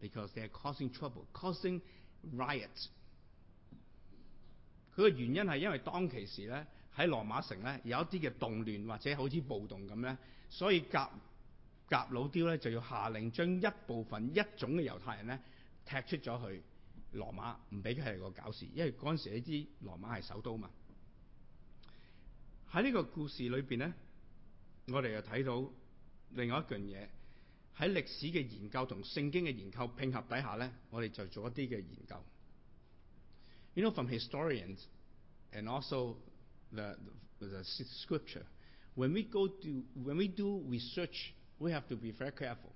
[0.00, 1.80] Because they are causing trouble, causing
[2.34, 2.88] riots.
[4.96, 10.17] 佢嘅原因系因为当其时咧 喺羅馬城咧有一啲嘅動亂或者好似暴動咁咧，
[10.49, 11.09] 所以甲
[11.89, 15.39] 甲老雕咧就要下令將一部分一種嘅猶太人咧。
[15.87, 16.63] 踢出咗去
[17.11, 20.67] 羅馬，唔俾佢係個搞事，因為嗰陣時你知羅馬係首都嘛。
[22.71, 23.93] 喺呢個故事裏邊咧，
[24.87, 25.71] 我哋又睇到
[26.31, 27.07] 另外一樣嘢
[27.77, 32.15] 喺歷史嘅研究同聖經嘅研究拼合底下咧，我哋就做一啲嘅研究。
[33.75, 34.79] You know from historians
[35.51, 36.15] and also
[36.72, 36.96] the,
[37.40, 37.64] the, the
[38.02, 38.44] scripture,
[38.94, 42.70] when we go to when we do research, we have to be very careful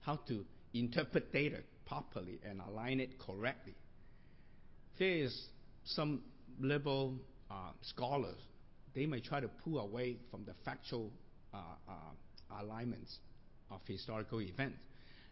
[0.00, 3.74] how to interpret data properly and align it correctly.
[4.98, 5.48] There is
[5.84, 6.22] some
[6.58, 7.14] liberal
[7.50, 8.38] uh, scholars,
[8.94, 11.10] they may try to pull away from the factual
[11.52, 11.58] uh,
[11.88, 13.18] uh, alignments
[13.70, 14.78] of historical events.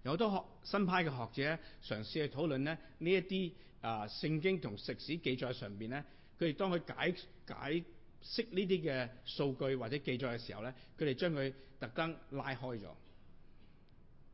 [0.02, 6.04] 有好多学新派嘅学者尝试去讨论咧呢一啲啊圣经同历史记载上边咧，
[6.38, 7.12] 佢哋当佢解
[7.46, 7.84] 解
[8.23, 12.89] 釋呢啲嘅數據或者記載嘅時候咧，佢哋將佢特登拉開咗。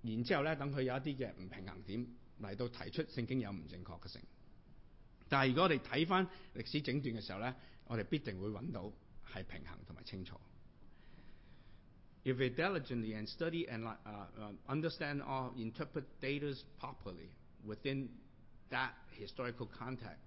[0.02, 2.08] 然之後咧，等佢有一啲嘅唔平衡點
[2.42, 4.22] 嚟到提出聖經有唔正確嘅性。
[5.28, 7.56] 但係如果我哋睇翻歷史整段嘅時候咧，
[7.86, 8.92] 我哋必定會揾到
[9.28, 10.40] 係平衡同埋清楚。
[12.24, 17.30] If we diligently and study and uh, uh, understand or interpret data properly
[17.64, 18.08] within
[18.72, 20.22] that historical context,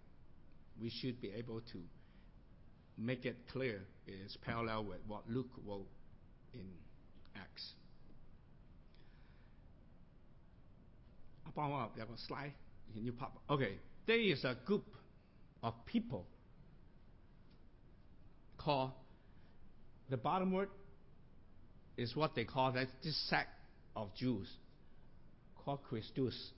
[0.80, 1.78] we should be able to
[2.98, 5.86] make it clear is parallel with what Luke wrote
[6.52, 6.66] in
[7.36, 7.72] Acts.
[11.46, 12.52] Upon up, you have a slide.
[12.92, 13.40] Can you pop?
[13.48, 14.84] Okay, there is a group
[15.62, 16.26] of people
[18.56, 18.90] called
[20.10, 20.68] the bottom word
[21.96, 23.50] is what they call that this sect
[23.94, 24.48] of Jews
[25.64, 26.52] called Christus.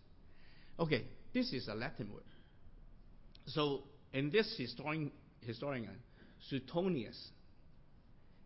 [0.79, 2.23] Okay, this is a Latin word.
[3.47, 3.83] So,
[4.13, 5.11] in this historian,
[5.41, 5.89] historian
[6.49, 7.31] Suetonius,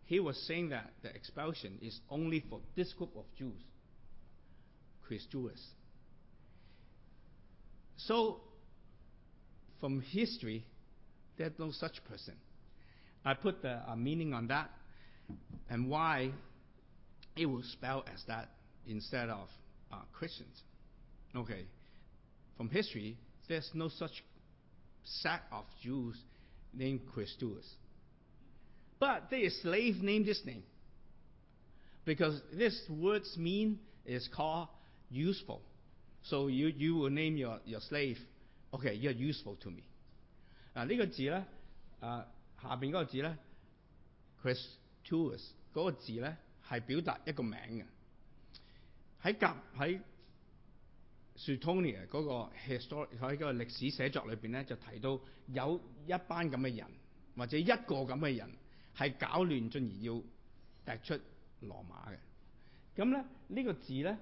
[0.05, 3.61] he was saying that the expulsion is only for this group of Jews.
[5.07, 5.61] Christus.
[7.97, 8.41] So,
[9.79, 10.65] from history,
[11.37, 12.35] there's no such person.
[13.23, 14.69] I put the uh, meaning on that
[15.69, 16.31] and why
[17.35, 18.49] it was spelled as that
[18.87, 19.47] instead of
[19.91, 20.61] uh, Christians.
[21.35, 21.65] Okay,
[22.57, 23.17] from history,
[23.47, 24.23] there's no such
[25.03, 26.15] set of Jews
[26.73, 27.65] named Christus.
[28.98, 30.62] But there is slave named this name.
[32.04, 34.68] Because this word's mean is called
[35.10, 35.62] useful.
[36.22, 38.18] So you, you will name your, your slave,
[38.72, 39.82] okay, you're useful to me.
[40.74, 41.44] 嗱、呢个字咧，
[42.00, 42.26] 啊、
[42.62, 43.36] 下边嗰个字咧，
[44.42, 45.42] Christus
[45.74, 47.84] 嗰个字咧系表达一个名嘅。
[49.22, 50.00] 喺甲喺
[51.36, 55.18] Suetonia 嗰个 histor 喺个历史写作里边咧，就提到
[55.48, 56.86] 有一班咁嘅人，
[57.36, 57.74] 或者一个
[58.04, 58.50] 咁嘅人
[58.95, 61.21] 係搞亂，進而要踢出
[61.61, 62.17] 羅馬嘅。
[62.95, 64.17] 咁咧呢、呢個字咧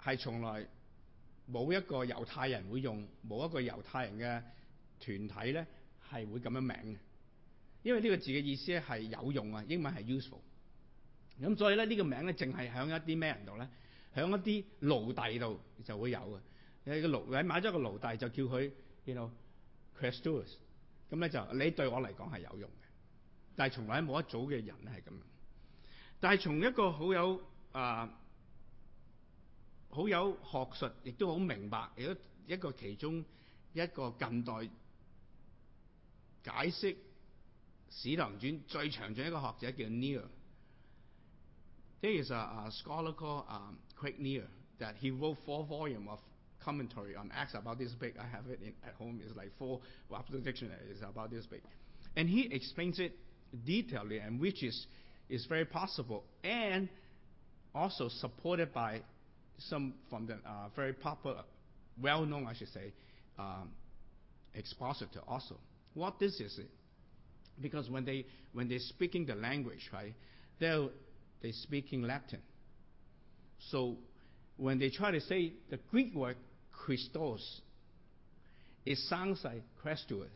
[0.00, 0.66] 係從來
[1.50, 4.42] 冇一個猶太人會用，冇一個猶太人嘅
[4.98, 5.66] 團體咧
[6.10, 6.96] 係會咁樣名嘅，
[7.84, 10.40] 因為呢個字嘅意思咧係有用啊，英文係 useful。
[11.40, 13.68] 咁所以咧呢、呢個名咧淨係響一啲咩人度咧？
[14.14, 16.40] 响一啲奴隸度就會有嘅。
[16.84, 18.70] 你個奴，你買咗個奴隸就叫佢
[19.04, 19.30] ，you know
[20.00, 20.54] Christus，
[21.10, 22.85] 咁咧就你對我嚟講係有用嘅，
[23.56, 25.20] 但係從來冇一組嘅人咧係咁樣。
[26.20, 27.42] 但係從一個好有
[27.72, 28.20] 啊
[29.90, 32.14] 好有學術，亦都好明白，亦都
[32.46, 33.24] 一個其中
[33.72, 34.52] 一個近代
[36.44, 36.94] 解釋
[37.90, 40.22] 《使徒行傳》最詳盡一個學者叫 Neil。
[42.02, 44.46] There is a, scholar called um, Craig Neer
[44.78, 46.20] that he wrote four volume of
[46.60, 48.16] commentary on Acts about this big.
[48.18, 49.20] I have it in, at home.
[49.24, 49.80] It's like four
[50.10, 51.62] Webster dictionaries about this big,
[52.14, 53.12] and he explains it
[53.66, 54.86] detailedly, and which is
[55.28, 56.88] is very possible, and
[57.74, 59.02] also supported by
[59.58, 61.42] some from the uh, very popular,
[62.00, 62.92] well-known, I should say,
[63.38, 63.70] um,
[64.54, 65.56] expositor also.
[65.94, 66.60] What this is?
[67.60, 70.14] Because when they when they're speaking the language, right,
[70.60, 70.88] they're
[71.42, 72.40] they speaking Latin.
[73.70, 73.96] So
[74.56, 76.36] when they try to say the Greek word
[76.72, 77.60] Christos,
[78.84, 80.28] it sounds like Christus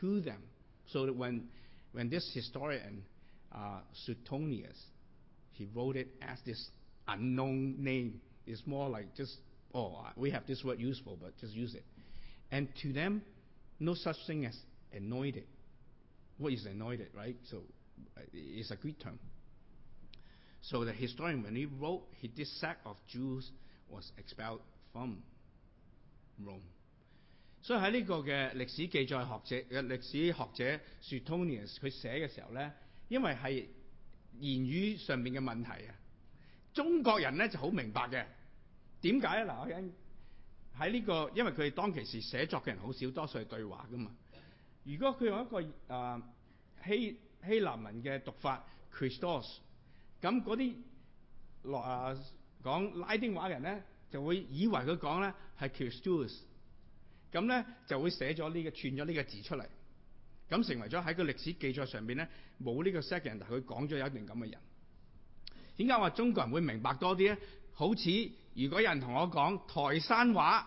[0.00, 0.42] to them.
[0.88, 1.48] So that when
[1.96, 3.02] when this historian
[3.54, 4.76] uh, Suetonius,
[5.52, 6.68] he wrote it as this
[7.08, 8.20] unknown name.
[8.46, 9.34] It's more like just
[9.72, 11.84] oh we have this word useful, but just use it.
[12.52, 13.22] And to them,
[13.80, 14.54] no such thing as
[14.92, 15.46] anointed.
[16.36, 17.36] What is anointed, right?
[17.50, 17.62] So
[18.14, 19.18] uh, it's a Greek term.
[20.60, 23.50] So the historian, when he wrote, he, this sect of Jews
[23.88, 24.60] was expelled
[24.92, 25.22] from
[26.44, 26.60] Rome.
[27.66, 32.70] 所以喺呢個嘅歷史記載學者嘅歷史學者 Suetonius 佢寫嘅時候咧，
[33.08, 33.66] 因為係
[34.38, 35.94] 言語上面嘅問題啊，
[36.72, 38.24] 中國人咧就好明白嘅。
[39.00, 39.52] 點解咧？
[39.52, 39.90] 嗱，
[40.78, 44.16] 喺呢個，因為佢哋當其時寫作嘅人好少，多數係對話噶嘛。
[44.84, 46.22] 如果佢用一個誒、呃、
[46.86, 48.64] 希希臘文嘅讀法
[48.94, 49.56] Christos，
[50.22, 50.76] 咁嗰啲
[51.64, 52.16] 落啊
[52.62, 56.42] 講拉丁話嘅人咧，就會以為佢講咧係 Christus，
[57.36, 59.66] 咁咧就會寫咗呢、個串咗呢個字出嚟，
[60.48, 62.28] 咁成為咗喺個歷史記載上邊咧
[62.62, 64.58] 冇呢個 second，但佢講咗有一段咁嘅人。
[65.76, 67.36] 點解話中國人會明白多啲咧？
[67.74, 68.10] 好似
[68.54, 69.60] 如果有人同我講
[69.92, 70.66] 台山話，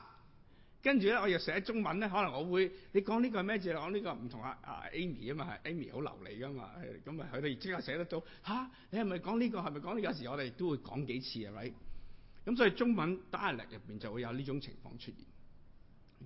[0.83, 3.73] 跟住咧我又寫中文咧，可能我會你講呢個係咩字？
[3.73, 6.69] 講呢個唔同阿阿 Amy 啊嘛，Amy 好流利噶嘛，
[7.03, 9.57] 咁啊佢哋即刻寫得到吓，你係咪講呢個？
[9.59, 9.99] 係咪講呢個？
[10.01, 11.73] 有時我哋都會講幾次啊咪
[12.45, 15.15] 咁所以中文 dialect 入邊就會有呢種情況出現。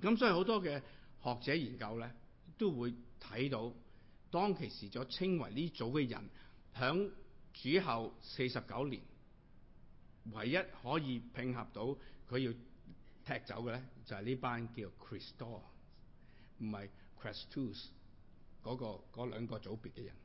[0.02, 0.82] 咁所以好多嘅
[1.24, 2.12] 學者研究咧，
[2.58, 3.72] 都會睇到
[4.32, 6.30] 當其時咗稱為呢組嘅人，
[6.76, 7.12] 響
[7.54, 9.02] 主後四十九年。
[10.32, 11.84] 唯一可以拼合到
[12.30, 12.52] 佢要
[13.26, 15.62] 踢走嘅咧，就係、是、呢班叫 Christos，
[16.60, 16.90] 唔係
[17.22, 17.86] Christus
[18.64, 20.16] 嗰、那個嗰兩個組別嘅人。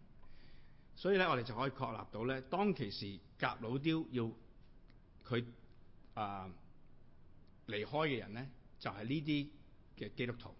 [0.95, 4.31] 所以咧，我哋就可以確立到咧，當其時革老雕要
[5.25, 5.45] 佢
[6.15, 6.49] 啊
[7.67, 8.49] 離開嘅人咧，
[8.79, 9.49] 就係呢啲
[9.99, 10.55] 嘅基督徒，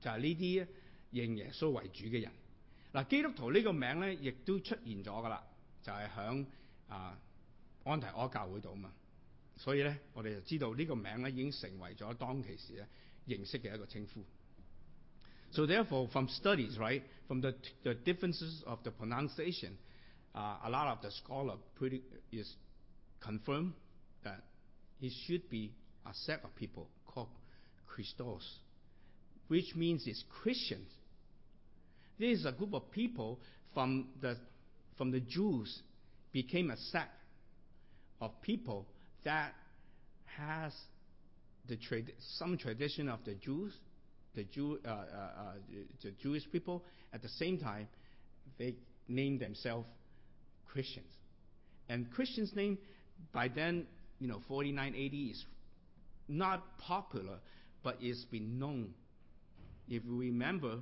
[0.00, 0.66] 就係呢啲
[1.12, 2.32] 認耶穌為主嘅人。
[2.92, 5.44] 嗱，基督徒呢個名咧，亦都出現咗噶啦，
[5.82, 6.46] 就係響
[6.88, 7.18] 啊。
[7.84, 8.92] 安提阿教會度啊嘛，
[9.56, 12.86] 所以咧，我哋就知道呢個名咧已經成為咗當其時咧
[13.26, 14.22] 認識嘅一個稱呼。
[15.52, 19.78] So therefore, from studies, right, from the the differences of the pronunciation,
[20.34, 22.56] uh, a lot of the scholar pretty is
[23.20, 23.72] confirmed
[24.22, 24.42] that
[25.00, 25.72] it should be
[26.04, 26.88] a set of people
[27.98, 28.48] Christos,
[29.48, 30.88] which means it's Christians.
[32.16, 33.40] This is a group of people
[33.74, 34.36] from the
[34.96, 35.82] from the Jews
[36.32, 37.10] became a sect
[38.20, 38.86] of people
[39.24, 39.52] that
[40.36, 40.72] has
[41.68, 43.72] the trad- some tradition of the Jews,
[44.36, 45.52] the Jew, uh, uh, uh,
[46.00, 46.84] the Jewish people.
[47.12, 47.88] At the same time,
[48.60, 48.76] they
[49.08, 49.88] name themselves
[50.72, 51.10] Christians,
[51.88, 52.78] and Christians' name
[53.32, 53.88] by then,
[54.20, 55.44] you know, 49 AD is
[56.28, 57.38] not popular,
[57.82, 58.94] but it's been known.
[59.88, 60.78] If you remember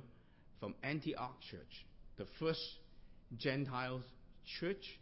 [0.59, 1.85] from Antioch Church,
[2.17, 2.61] the first
[3.37, 4.03] Gentiles
[4.59, 4.99] church,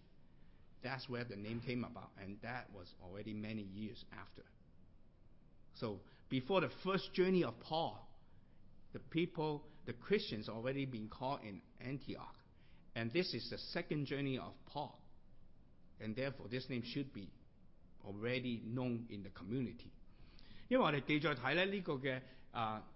[0.83, 4.43] that's where the name came about, and that was already many years after.
[5.75, 8.07] So before the first journey of Paul,
[8.93, 12.35] the people, the Christians already been called in Antioch.
[12.95, 14.99] And this is the second journey of Paul.
[15.99, 17.29] And therefore this name should be
[18.05, 19.91] already known in the community.
[20.68, 22.20] 因為我哋記載睇咧呢個嘅
[22.52, 22.86] 啊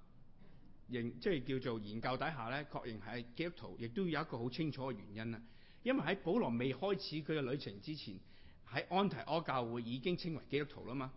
[0.88, 5.40] 研即係叫做研究底下咧，確認係基督徒，亦都有一個好清楚嘅原因啦。
[5.82, 8.14] 因為喺保羅未開始佢嘅旅程之前，
[8.70, 11.12] 喺安提阿教會已經稱為基督徒啦嘛。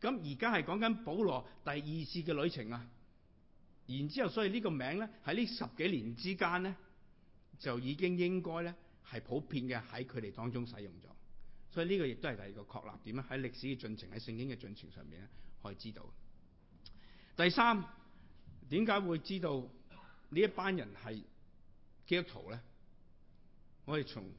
[0.00, 2.88] 咁而家係講緊保羅第二次嘅旅程啊。
[3.86, 6.74] 然之後，所以呢個名咧喺呢十幾年之間咧，
[7.58, 8.74] 就已經應該咧
[9.06, 11.06] 係普遍嘅喺佢哋當中使用咗。
[11.70, 15.28] 所以呢個亦都係第二個確立點啦，喺歷史嘅進程、喺聖經嘅進程上面咧
[15.64, 16.06] 可以知道。
[17.36, 17.84] 第三，
[18.68, 19.60] 点解会知道
[20.30, 21.22] 呢一班人系
[22.06, 22.60] 基督徒咧？
[23.84, 24.30] 我哋从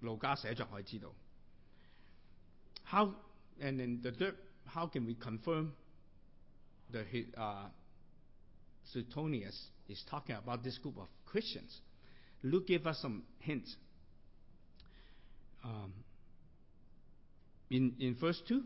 [0.00, 1.14] 路加写作可以知道。
[2.84, 3.14] How
[3.60, 4.36] and then the third,
[4.66, 5.72] how can we confirm
[6.90, 7.04] the
[7.36, 7.70] uh,
[8.92, 11.80] Suetonius is talking about this group of Christians?
[12.42, 13.76] Luke gave us some hints.
[15.64, 15.92] Um,
[17.70, 18.64] in in verse two,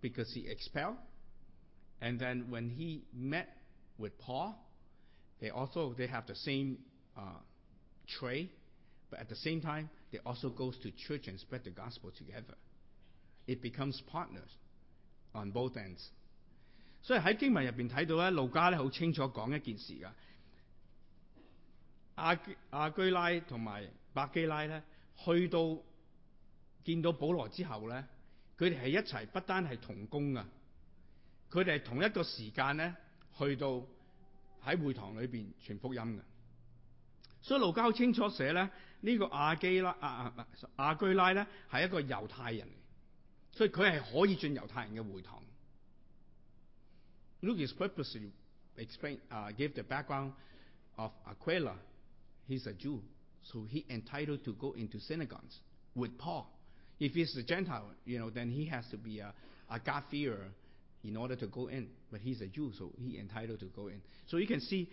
[0.00, 0.96] because he expelled,
[2.00, 3.48] and then when he met
[3.98, 4.54] with Paul,
[5.40, 6.78] they also they have the same
[7.16, 7.40] uh,
[8.06, 8.50] trait,
[9.10, 12.56] but at the same time they also goes to church and spread the gospel together.
[13.46, 14.50] It becomes partners
[15.34, 16.10] on both ends.
[17.02, 20.10] 所以喺经文入边睇到咧，路加咧好清楚讲一件事㗎。
[22.16, 22.38] 亚
[22.70, 24.82] 亚居拉同埋百基拉咧，
[25.24, 25.76] 去到
[26.84, 28.04] 见到保罗之后咧，
[28.56, 30.46] 佢哋系一齐不单系同工啊，
[31.49, 32.95] 佢哋係同一個時間咧
[33.37, 33.81] 去到
[34.63, 36.21] 喺會堂裏邊傳福音嘅。
[37.41, 38.63] 所以路加好清楚寫咧，
[39.01, 40.45] 呢、這個亞基拉亞亞
[40.75, 42.71] 亞居拉咧係一個猶太人嚟，
[43.57, 45.41] 所以佢係可以進猶太人嘅會堂。
[47.41, 48.31] Luke is purposely
[48.77, 50.33] explain, uh, give the background
[50.95, 51.75] of Aquila.
[52.47, 53.01] He's a Jew,
[53.43, 55.59] so he entitled to go into synagogues
[55.93, 56.47] with Paul.
[56.99, 59.33] If he's a Gentile, you know, then he has to be a,
[59.69, 60.49] a God-fearer
[61.02, 61.88] in order to go in.
[62.10, 64.00] But he's a Jew, so he entitled to go in.
[64.26, 64.88] So you can see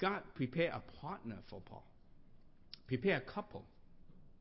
[0.00, 1.84] God prepare a partner for Paul,
[2.86, 3.64] prepare a couple,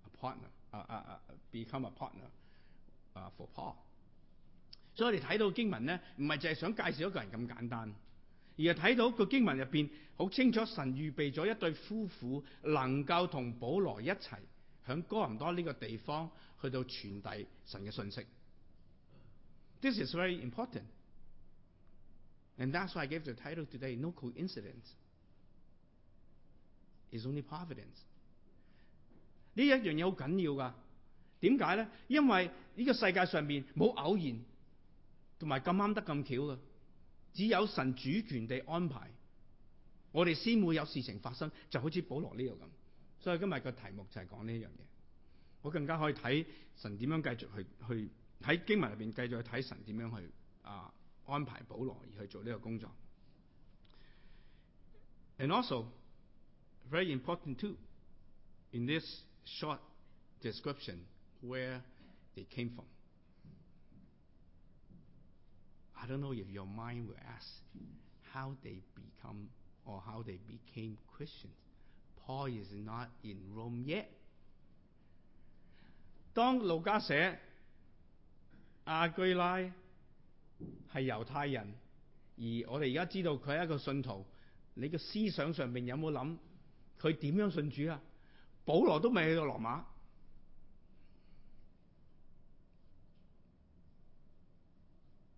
[0.05, 2.28] a partner, uh, uh, uh, become a partner
[3.15, 3.76] uh, for Paul.
[4.95, 7.95] 所以我哋睇到经文咧，唔系净系想介绍一个人咁简单，
[8.57, 14.38] 而系睇到个经文入边好清楚，神预备咗一对夫妇能够同保罗一齐
[14.88, 16.30] 响哥林多呢个地方
[16.61, 18.26] 去到传递神嘅信息。
[19.82, 20.84] This is very important,
[22.59, 23.96] And that's why I gave the title today.
[23.96, 24.86] No coincidence.
[27.11, 27.96] It's only providence.
[29.54, 30.72] 呢一樣嘢好緊要㗎。
[31.40, 31.88] 點解咧？
[32.09, 34.38] 因為呢個世界上面冇偶然。
[35.38, 36.59] 同埋咁啱得咁巧嘅，
[37.32, 39.09] 只有神主權地安排，
[40.11, 42.68] 我哋先會有事情發生，就好似保羅呢度咁。
[43.20, 44.80] 所以今日個題目就係講呢一樣嘢。
[45.62, 46.44] 我更加可以睇
[46.76, 48.11] 神點樣繼續去去
[48.42, 50.28] 喺經文入邊繼續去睇神點樣去
[50.62, 50.92] 啊
[51.28, 52.91] 安排保罗而去做呢个工作。
[55.38, 55.88] And also
[56.89, 57.76] very important too
[58.71, 59.80] in this short
[60.41, 61.05] description
[61.41, 61.82] where
[62.36, 62.86] they came from.
[65.95, 67.47] I don't know if your mind will ask
[68.34, 69.49] how they become
[69.86, 71.55] or how they became Christians.
[72.26, 74.09] Paul is not in Rome yet.
[76.34, 77.39] 当路加写
[78.86, 79.59] 亚居拉
[80.92, 81.74] 係猶太人，
[82.36, 84.26] 而我哋而家知道佢係一個信徒，
[84.74, 86.36] 你嘅思想上邊有冇諗
[87.00, 88.00] 佢點樣信主啊？
[88.64, 89.82] 保羅都未去到羅馬。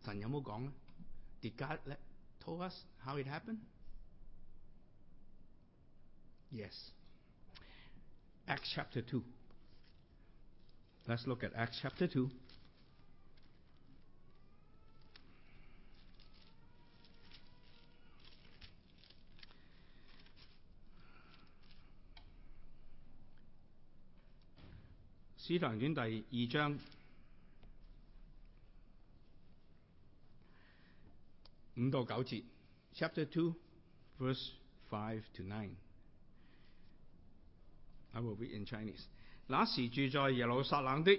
[0.05, 0.71] 神有冇講咧
[1.43, 1.99] ？Did God let
[2.43, 3.59] told us how it happened?
[6.51, 6.73] Yes.
[8.47, 9.23] Acts chapter two.
[11.07, 12.27] Let's look at Acts chapter two.
[25.51, 26.79] 《使徒行传第二章
[31.75, 32.45] 五到九节
[32.95, 33.57] ，Chapter Two
[34.21, 34.51] Verse
[34.89, 35.73] Five to Nine。
[38.13, 39.03] I will read in Chinese。
[39.49, 41.19] 那时住在耶路撒冷的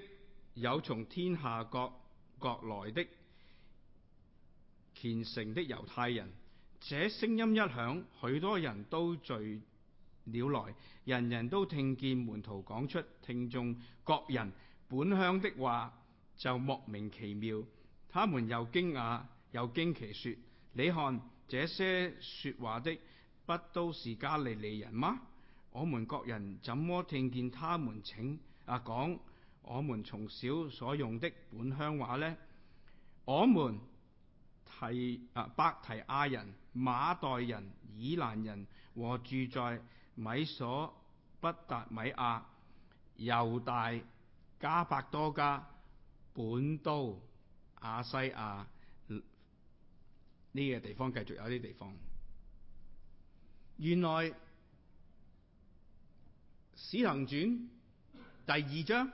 [0.54, 1.92] 有从天下各
[2.40, 3.06] 国来的
[4.96, 6.32] 虔诚的犹太人，
[6.80, 9.62] 这声音一响，许多人都聚
[10.25, 14.53] 了來，人人都聽見門徒講出聽眾各人
[14.89, 15.93] 本鄉的話，
[16.37, 17.63] 就莫名其妙。
[18.09, 20.33] 他們又驚訝又驚奇，說：
[20.73, 22.99] 你看這些說話的，
[23.47, 25.21] 不都是加利利人嗎？
[25.71, 29.19] 我們各人怎麼聽見他們請啊講
[29.63, 32.37] 我們從小所用的本鄉話呢？
[33.25, 33.79] 我們
[34.65, 39.81] 提啊伯提亞人、馬代人、以蘭人和住在
[40.16, 40.94] 米所
[41.40, 42.42] 不達米亞、
[43.18, 43.94] 猶大、
[44.60, 45.68] 加百多家、
[46.34, 47.22] 本都、
[47.82, 48.66] 亞西亞
[50.54, 51.96] 呢個地方，繼續有啲地方。
[53.78, 54.34] 原來。
[56.84, 57.68] 使行傳
[58.48, 59.08] 第二章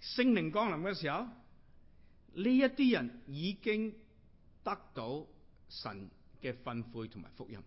[0.00, 3.90] 聖靈降臨嘅時候，呢一啲人已經
[4.62, 5.26] 得到
[5.68, 6.08] 神
[6.40, 7.58] 嘅訓誨同埋福音。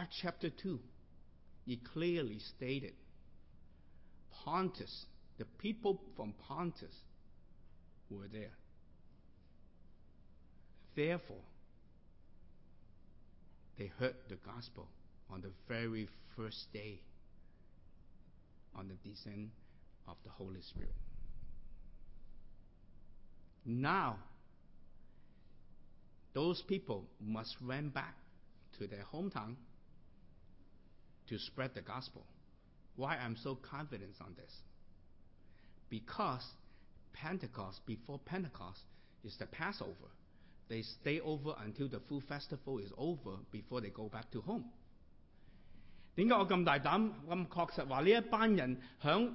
[0.00, 0.80] Acts chapter two,
[1.66, 2.94] it clearly stated
[4.44, 5.06] Pontus,
[5.38, 6.94] the people from Pontus
[8.10, 8.50] were there.
[10.96, 11.44] Therefore,
[13.78, 14.88] they heard the gospel.
[15.30, 17.00] on the very first day
[18.76, 19.48] on the descent
[20.06, 20.94] of the Holy Spirit.
[23.64, 24.18] Now,
[26.34, 28.14] those people must run back
[28.78, 29.54] to their hometown
[31.27, 32.23] to spread the gospel.
[32.95, 34.53] Why I'm so confident on this?
[35.89, 36.43] Because
[37.13, 38.81] Pentecost, before Pentecost,
[39.23, 40.09] is the Passover.
[40.67, 44.65] They stay over until the full festival is over before they go back to home.
[46.15, 49.27] 点解我咁大胆咁确实话呢一班人响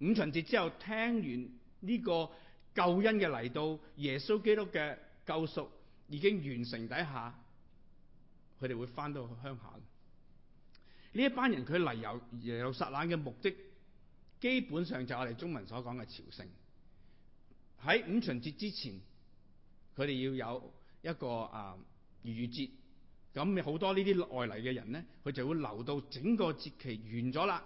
[0.00, 1.48] 五旬节之后听完
[1.80, 2.30] 呢个
[2.74, 4.96] 救恩嘅嚟到，耶稣基督嘅
[5.26, 5.68] 救赎
[6.08, 7.34] 已经完成底下，
[8.60, 9.74] 佢哋会翻到去乡下。
[11.13, 13.53] 呢一班人佢嚟由耶路撒冷嘅目的，
[14.41, 16.47] 基本上就係我哋中文所讲嘅朝圣。
[17.85, 18.93] 喺五旬节之前，
[19.95, 21.77] 佢哋要有一个啊
[22.23, 22.69] 逾越節。
[23.33, 27.63] 咁好多呢啲外嚟嘅人咧，佢就会留到整个节期完咗啦，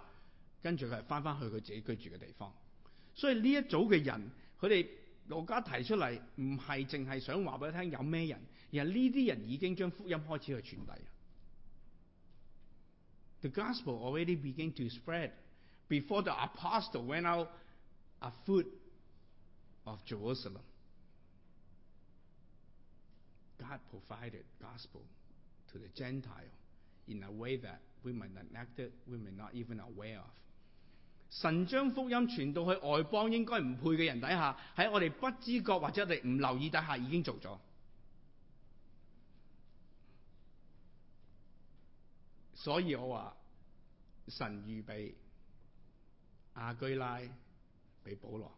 [0.62, 2.52] 跟住佢系翻翻去佢自己居住嘅地方。
[3.14, 4.30] 所以呢一组嘅人，
[4.60, 4.86] 佢哋
[5.28, 8.40] 路加提出嚟，唔系净系想话俾你听有咩人，
[8.72, 11.02] 而系呢啲人已经将福音开始去传递。
[13.41, 15.31] The gospel already began to spread
[15.89, 17.49] before the apostle went out
[18.21, 18.65] afoot
[19.85, 20.63] of Jerusalem.
[23.59, 25.01] God provided gospel.
[25.73, 26.53] to the Gentile
[27.07, 30.29] in a way that we may not neglected, we may not even aware of。
[31.29, 37.57] 神将福音传到去外邦应该唔配嘅人底下，喺我哋不知觉或者我哋唔留意底下已经做咗。
[42.68, 43.34] 所以我话
[44.26, 45.14] 神預備
[46.54, 47.18] 亞居拉
[48.02, 48.52] 俾保罗，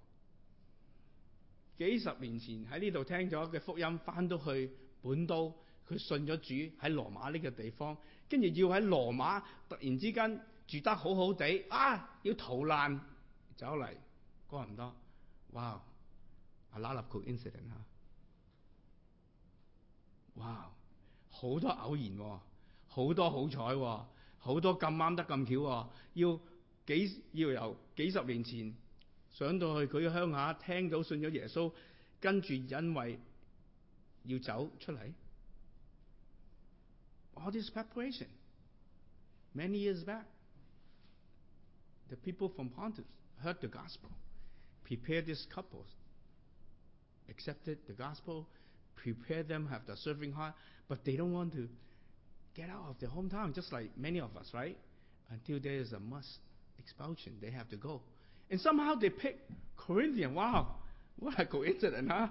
[1.78, 4.68] 几十年前喺呢度听咗嘅福音，翻到去
[5.00, 5.54] 本都。
[5.86, 7.96] 佢信咗主喺罗马呢个地方，
[8.28, 13.00] 跟住要喺罗马突然之间住得好好地啊，要逃难
[13.56, 13.96] 走嚟
[14.48, 14.92] 哥林多，
[15.50, 15.80] 哇
[16.72, 17.84] ！A lot of coincidence 嚇，
[20.34, 20.70] 哇！
[21.28, 22.40] 好多偶然，
[22.89, 24.05] 好多好彩喎，
[24.37, 26.39] 好多咁啱得咁巧喎，要
[26.87, 28.75] 几要由几十年前
[29.31, 31.73] 上到去佢嘅乡下，听到信咗耶稣，
[32.19, 33.19] 跟住因为
[34.23, 35.13] 要走出嚟。
[37.35, 38.27] all this preparation.
[39.53, 40.25] Many years back,
[42.09, 43.05] the people from Pontus
[43.43, 44.09] heard the gospel,
[44.83, 45.87] prepared these couples,
[47.29, 48.45] accepted the gospel,
[48.95, 50.53] prepared them, have the serving heart,
[50.87, 51.67] but they don't want to
[52.54, 54.76] get out of their hometown, just like many of us, right?
[55.30, 56.28] Until there is a must
[56.78, 58.00] expulsion, they have to go.
[58.50, 59.38] And somehow they pick
[59.76, 60.34] Corinthian.
[60.34, 60.74] Wow,
[61.18, 62.28] what a coincidence, huh?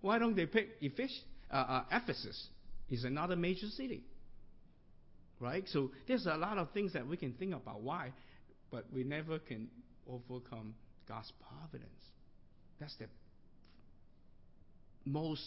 [0.00, 2.48] Why don't they pick Ephes- uh, uh, Ephesus?
[2.88, 4.02] Is another major city.
[5.40, 5.64] Right?
[5.68, 8.12] So there's a lot of things that we can think about why,
[8.70, 9.68] but we never can
[10.08, 10.74] overcome
[11.06, 12.00] God's providence.
[12.80, 13.06] That's the
[15.04, 15.42] most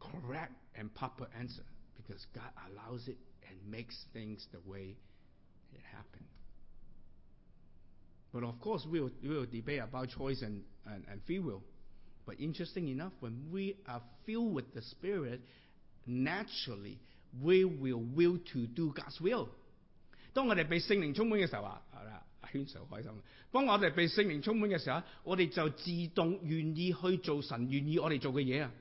[0.00, 1.62] correct and proper answer
[1.97, 3.17] because God allows it
[3.49, 4.95] and makes things the way
[5.73, 6.25] it happened.
[8.31, 11.61] But of course, we will, we will debate about choice and, and, and free will.
[12.25, 15.41] But interesting enough, when we are filled with the Spirit,
[16.07, 16.99] naturally
[17.41, 19.49] we will will to do God's will。
[20.33, 23.11] 当我哋被圣灵充满嘅时候啊，系啦，阿轩 Sir 好开心。
[23.51, 28.71] 当我哋被圣灵充满嘅时候，我哋就自动愿意去做神愿意我哋做嘅嘢啊！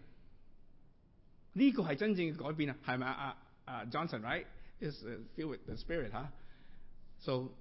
[1.57, 3.13] 呢个系真正嘅改变啊，系咪啊？
[3.13, 4.47] 啊啊 Johnson right
[4.81, 6.33] is uh, filled with the Spirit 吓。
[7.21, 7.53] So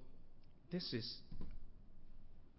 [0.71, 1.19] this is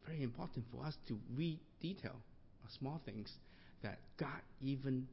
[0.06, 2.16] very important for us to read detail
[2.62, 3.28] of small things
[3.82, 5.06] that God even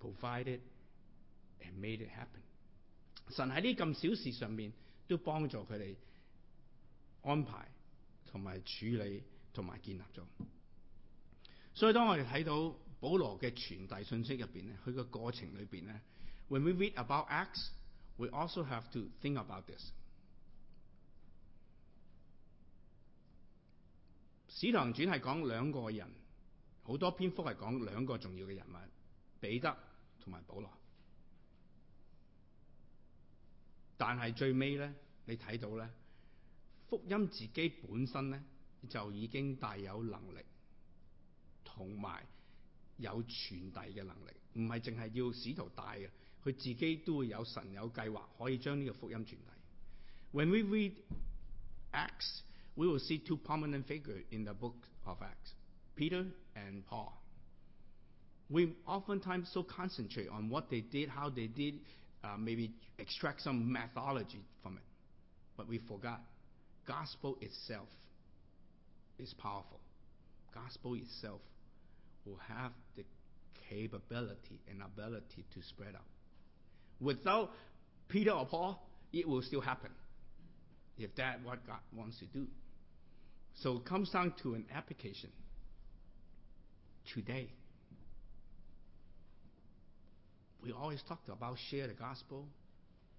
[0.00, 0.60] provided
[1.60, 2.40] and made it happen。
[3.30, 4.72] 神喺呢咁小事上面
[5.06, 5.96] 都帮助佢哋
[7.22, 7.68] 安排
[8.26, 9.22] 同埋处理
[9.52, 10.22] 同埋建立咗。
[11.74, 15.99] 所以当我哋睇到 保罗嘅傳遞信息入边咧，佢個過程裏邊咧
[16.47, 17.71] ，when we read about Acts,
[18.15, 19.91] we also have to think about this。
[24.47, 26.09] 使徒行傳係講兩個人，
[26.83, 28.77] 好多篇幅係講兩個重要嘅人物，
[29.41, 29.77] 彼得
[30.21, 30.69] 同埋保羅。
[33.97, 34.93] 但係最尾咧，
[35.25, 35.89] 你睇到咧，
[36.87, 38.41] 福音自己本身咧
[38.87, 40.39] 就已經帶有能力，
[41.65, 42.25] 同埋
[43.02, 46.08] 有传递嘅能力，唔系净系要使徒带嘅，
[46.44, 50.32] 佢自己都会有神有计划可以将呢个福音传递。
[50.32, 50.92] When we read
[51.92, 52.42] Acts,
[52.74, 55.52] we will see two prominent figures in the book of Acts,
[55.96, 57.12] Peter and Paul.
[58.50, 61.80] We oftentimes so concentrate on what they did, how they did,
[62.22, 64.84] uh, maybe extract some methodology from it.
[65.56, 66.20] But we forgot
[66.86, 67.88] gospel itself
[69.18, 69.80] is powerful.
[70.54, 71.40] Gospel itself
[72.25, 73.03] will have the
[73.69, 76.01] capability and ability to spread out.
[76.99, 77.51] Without
[78.07, 79.91] Peter or Paul, it will still happen.
[80.97, 82.47] If that's what God wants to do.
[83.55, 85.29] So it comes down to an application.
[87.13, 87.49] Today,
[90.63, 92.47] we always talked about share the gospel,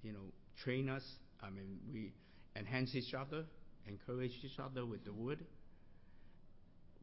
[0.02, 0.32] you know,
[0.62, 1.02] train us.
[1.42, 2.12] I mean, we
[2.56, 3.44] enhance each other,
[3.86, 5.44] encourage each other with the word.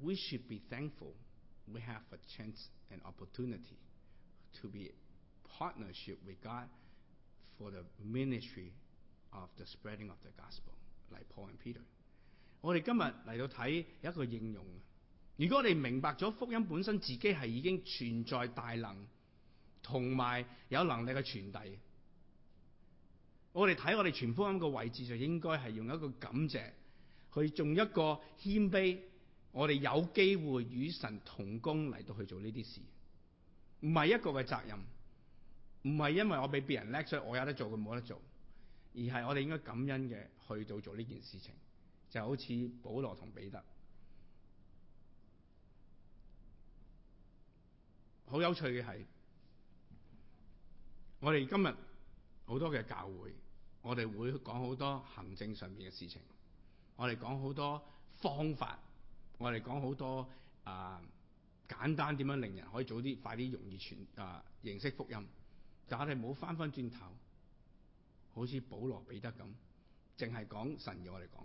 [0.01, 1.13] We should be thankful
[1.67, 3.77] we have a chance and opportunity
[4.61, 4.91] to be
[5.57, 6.67] partnership with God
[7.57, 8.71] for the ministry
[9.31, 10.73] of the spreading of the gospel,
[11.11, 11.81] like Paul and Peter.
[12.61, 14.65] 我哋今日嚟到睇一個應用。
[15.37, 19.07] 如果我哋明白咗福音本身自己係已經存在大能，
[19.81, 21.77] 同埋有能力嘅傳遞，
[23.53, 26.71] 我哋睇我哋全福音嘅位置就應該係用一個感謝，
[27.33, 28.99] 去用一個謙卑，
[29.51, 32.81] 我哋有機會與神同工嚟到去做呢啲事，
[33.81, 34.79] 唔係一個嘅責任，
[35.83, 38.21] 唔係因為我比別人叻，所以我有得做佢冇得做，
[38.93, 41.51] 而係我哋應該感恩嘅去到做呢件事情，
[42.09, 43.63] 就好似保罗同彼得。
[48.27, 49.03] 好有趣嘅係，
[51.19, 51.75] 我哋今日
[52.45, 53.33] 好多嘅教會，
[53.81, 56.21] 我哋會講好多行政上面嘅事情，
[56.95, 57.83] 我哋講好多
[58.15, 58.79] 方法，
[59.41, 60.29] 我哋講好多
[60.63, 61.03] 啊、呃、
[61.67, 65.27] 簡單點樣令人可以早啲、快啲、容易传啊、呃、認識福音，
[65.87, 67.05] 但我哋冇翻翻轉頭，
[68.33, 69.45] 好似保羅彼得咁，
[70.17, 71.43] 淨係講神嘅我哋講，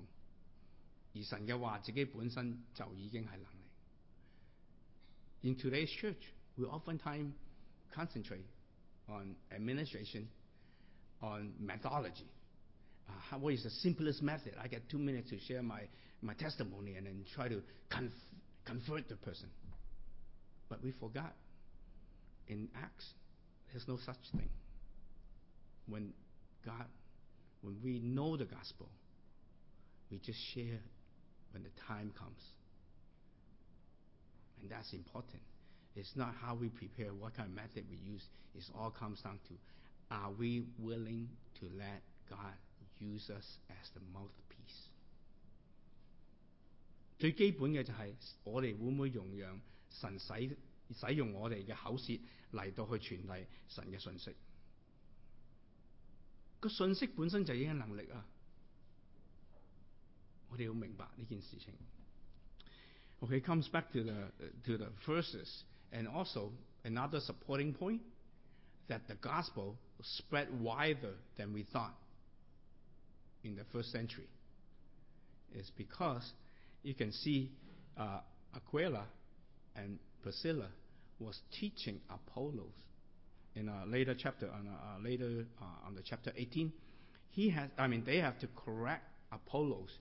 [1.14, 3.66] 而神嘅話自己本身就已經係能力。
[5.42, 6.22] In today's church,
[6.57, 7.32] we often time
[7.94, 8.44] concentrate
[9.07, 10.26] on administration,
[11.20, 12.26] on methodology.
[13.09, 14.55] Uh, how, what is the simplest method?
[14.59, 15.86] I get two minutes to share my,
[16.27, 18.12] my testimony and then try to conf-
[18.64, 19.49] convert the person.
[20.68, 21.33] But we forgot
[22.49, 23.07] in Acts,
[23.72, 24.49] there's no such thing.
[25.89, 26.12] When
[26.64, 26.87] God,
[27.62, 28.89] when we know the gospel,
[30.11, 30.81] we just share
[31.53, 32.43] when the time comes.
[34.61, 35.43] And that's important.
[35.95, 38.22] It's not how we prepare, what kind of method we use.
[38.55, 39.55] It all comes down to
[40.11, 41.29] are we willing
[41.61, 42.55] to let God
[42.99, 44.45] use us as the mouthpiece？
[47.19, 48.13] 最基本嘅就系
[48.43, 50.57] 我哋会唔会容让神使
[50.93, 52.13] 使用我哋嘅口舌
[52.51, 54.34] 嚟到去传递神嘅信息？
[56.59, 58.26] 个信息本身就已经能力啊！
[60.49, 61.74] 我哋要明白呢件事情。
[63.22, 64.32] Okay, comes back to the
[64.65, 65.63] to the verses.
[65.91, 66.53] And also,
[66.84, 68.01] another supporting point
[68.88, 71.93] that the gospel spread wider than we thought
[73.43, 74.28] in the first century
[75.53, 76.34] is because
[76.86, 77.51] you can see
[77.97, 78.19] uh,
[78.55, 79.05] Aquila
[79.76, 80.67] and Priscilla
[81.19, 82.74] was teaching Apollos
[83.55, 86.72] in a later chapter, on a, a later uh, on the chapter 18.
[87.32, 89.91] He has, I mean, they have to correct Apollos'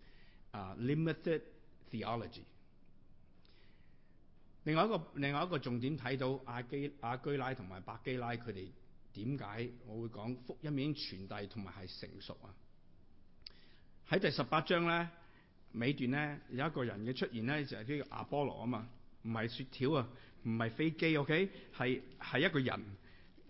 [0.55, 1.43] uh, limited
[1.91, 2.45] theology.
[4.65, 8.69] 另外一个另外一个重点睇到亚基亚居拉同埋百基拉佢哋
[9.15, 12.53] 点解我会讲福音已经传递同埋系成熟啊？
[14.11, 15.09] 喺第十八章咧
[15.80, 18.88] 尾段咧有一個人嘅出現咧就係、呢個阿波羅啊嘛，
[19.24, 20.08] 唔係雪條啊，
[20.44, 22.86] 唔係飛機，OK 係係一個人。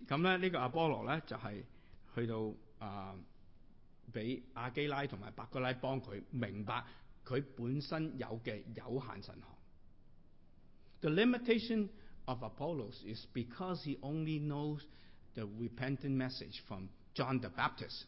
[0.08, 1.62] 咁咧呢個阿波羅咧就係、
[2.14, 3.14] 去到啊
[4.12, 6.82] 俾阿基拉同埋百哥拉幫佢明白
[7.24, 9.42] 佢本身有嘅有限神學。
[11.00, 11.88] The limitation
[12.24, 14.80] of Apollos is because he only knows
[15.34, 18.04] the repentant message from John the Baptist.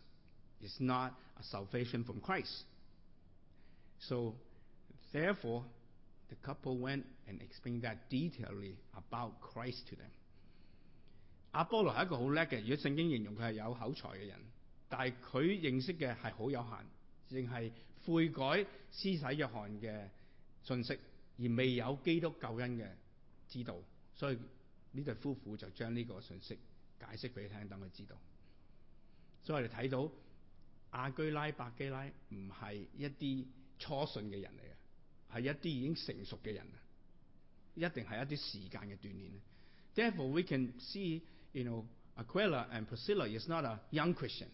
[0.63, 2.65] It's not a salvation from Christ.
[4.01, 4.35] So,
[5.13, 5.65] therefore,
[6.29, 10.11] the couple went and explained that detailly about Christ to them.
[11.53, 14.39] 阿波罗系一个好叻嘅，如果圣经形容佢系有口才嘅人，
[14.89, 16.85] 但系佢认识嘅系好有限，
[17.29, 17.73] 净系
[18.05, 20.09] 悔改施洗约翰嘅
[20.63, 20.99] 信息。
[21.41, 22.89] 而未有基督救恩嘅
[23.49, 23.77] 知道，
[24.13, 24.39] 所以
[24.91, 26.59] 呢对夫妇就将呢个信息
[26.99, 28.17] 解释俾佢听，等佢知道。
[29.45, 30.11] 所以我哋睇到
[30.91, 33.47] 阿居拉、百基拉唔系一啲
[33.80, 36.78] 初信嘅人嚟嘅，系一啲已经成熟嘅人啊！
[37.76, 39.32] 一定系一啲时间嘅锻炼。
[39.96, 41.22] Therefore, we can see,
[41.54, 41.86] you know,
[42.16, 44.50] Aquila and Priscilla is not a young Christian.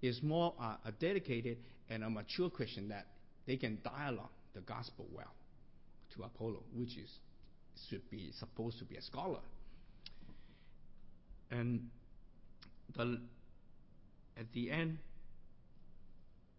[0.00, 3.06] Is more a, a dedicated and a mature Christian that
[3.46, 5.34] they can dialogue the gospel well.
[6.14, 7.10] to Apollo, which is
[7.88, 9.40] should be supposed to be a scholar.
[11.50, 11.90] And
[12.96, 13.20] the,
[14.36, 14.98] at the end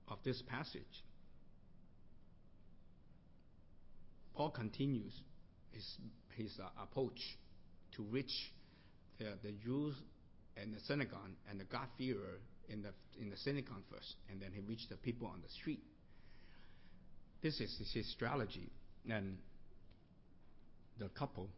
[0.08, 1.04] of this passage,
[4.36, 5.14] Paul continues
[5.72, 5.98] his,
[6.36, 7.20] his uh, approach
[7.96, 8.54] to reach
[9.18, 9.96] the, the Jews
[10.56, 14.62] and the synagogue and the God-fearer in the, in the synagogue first, and then he
[14.62, 15.82] reached the people on the street.
[17.42, 18.70] This is his strategy
[19.10, 19.38] and
[21.00, 21.50] the couple,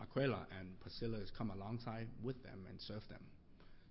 [0.00, 3.20] Aquila and Priscilla, has come alongside with them and serve them.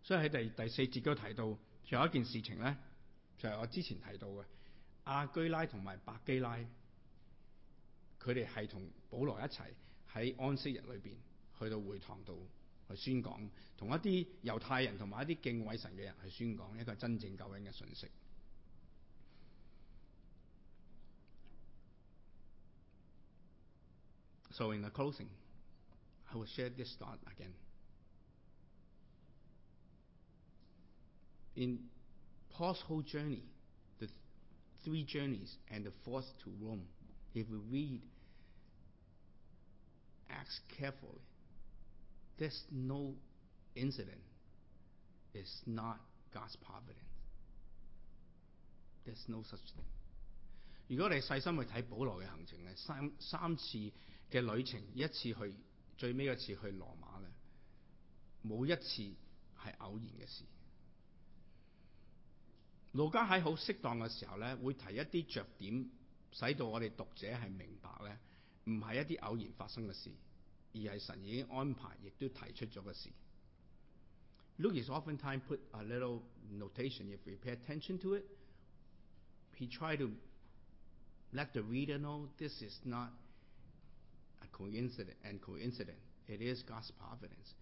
[0.04, 1.60] 所以喺第第四节都提到，仲
[1.90, 2.76] 有一件事情咧，
[3.38, 4.46] 就系、是、我之前提到嘅
[5.06, 6.58] 亚居拉同埋百基拉，
[8.26, 9.74] 佢哋系同保罗一齐
[10.14, 11.16] 喺安息日里边
[11.60, 12.48] 去到会堂度
[12.90, 18.08] 去宣讲，同一啲犹太人同埋一啲敬畏神嘅人去宣讲一个真正救恩嘅信息。
[24.52, 25.30] So in the closing,
[26.30, 27.54] I will share this thought again.
[31.56, 31.90] In
[32.50, 33.44] Paul's whole journey,
[34.00, 34.08] the
[34.84, 36.86] three journeys and the fourth to Rome,
[37.34, 38.02] if we read
[40.39, 41.23] Acts carefully,
[42.39, 43.15] there's no
[43.75, 44.21] incident.
[45.33, 45.99] It's not
[46.33, 47.01] God's providence.
[49.07, 49.87] There's no such thing.
[50.89, 53.79] 如果你細心去睇保羅嘅行程咧，三三次
[54.31, 55.55] 嘅旅程，一次去
[55.97, 57.31] 最尾一次去羅馬咧，
[58.45, 59.17] 冇一次
[59.59, 60.45] 係偶然嘅事。
[62.93, 65.91] 路家喺好適當嘅時候咧，會提一啲着點，
[66.33, 68.19] 使到我哋讀者係明白咧，
[68.66, 70.12] 唔系一啲偶然发生嘅事，
[70.74, 73.10] 而系神已经安排，亦都提出咗嘅事。
[74.58, 76.22] Luke is oftentimes put a little
[76.52, 78.24] notation if we pay attention to it.
[79.56, 80.12] He tried to
[81.32, 83.10] let the reader know this is not
[84.42, 86.00] a coincidence and coincidence.
[86.28, 87.56] It is God's providence.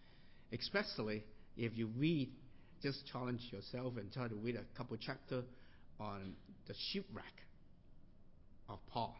[0.52, 1.24] Especially
[1.56, 2.30] if you read,
[2.82, 5.46] just challenge yourself and try to read a couple chapters
[6.00, 6.36] on
[6.68, 7.34] the shipwreck
[8.68, 9.16] of Paul.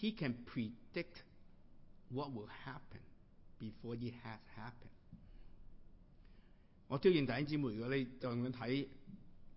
[0.00, 1.22] He can predict
[2.08, 3.00] what will happen
[3.58, 4.88] before it has happened.
[6.88, 8.88] 我挑戰弟兄姊妹，如果你就咁睇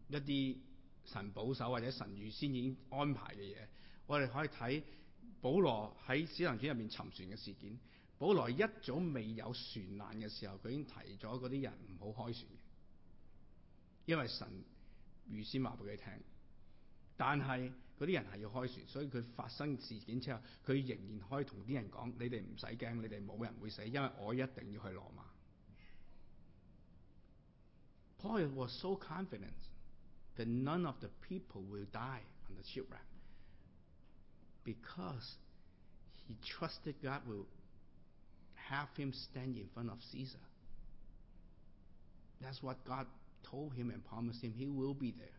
[0.10, 0.58] 一啲
[1.06, 3.68] 神保守或者神預先已經安排嘅嘢，
[4.06, 4.84] 我哋可以睇
[5.42, 7.80] 保羅喺使徒行傳入面沉船嘅事件。
[8.20, 12.58] 保羅一早未有船難嘅時候，佢已經提咗嗰啲人唔好開船嘅，
[14.06, 14.48] 因為神
[15.30, 16.14] 預先話俾佢聽。
[17.17, 25.23] 但系嗰啲人系要开船，所以佢发生事件之后，佢仍然可以同啲人讲：你哋唔使惊，你哋冇人会死，因为我一定要去罗马。
[28.21, 29.55] Paul was so confident
[30.37, 33.07] that none of the people will die on the shipwreck
[34.65, 35.37] because
[36.27, 37.47] he trusted God will
[38.69, 40.41] have him stand in front of Caesar.
[42.41, 43.07] That's what God
[43.45, 45.39] told him and promised him he will be there.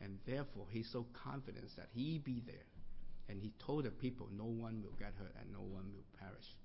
[0.00, 2.66] And therefore, he's so confident that he be there.
[3.28, 6.56] And he told the people no one will get hurt and no one will perish.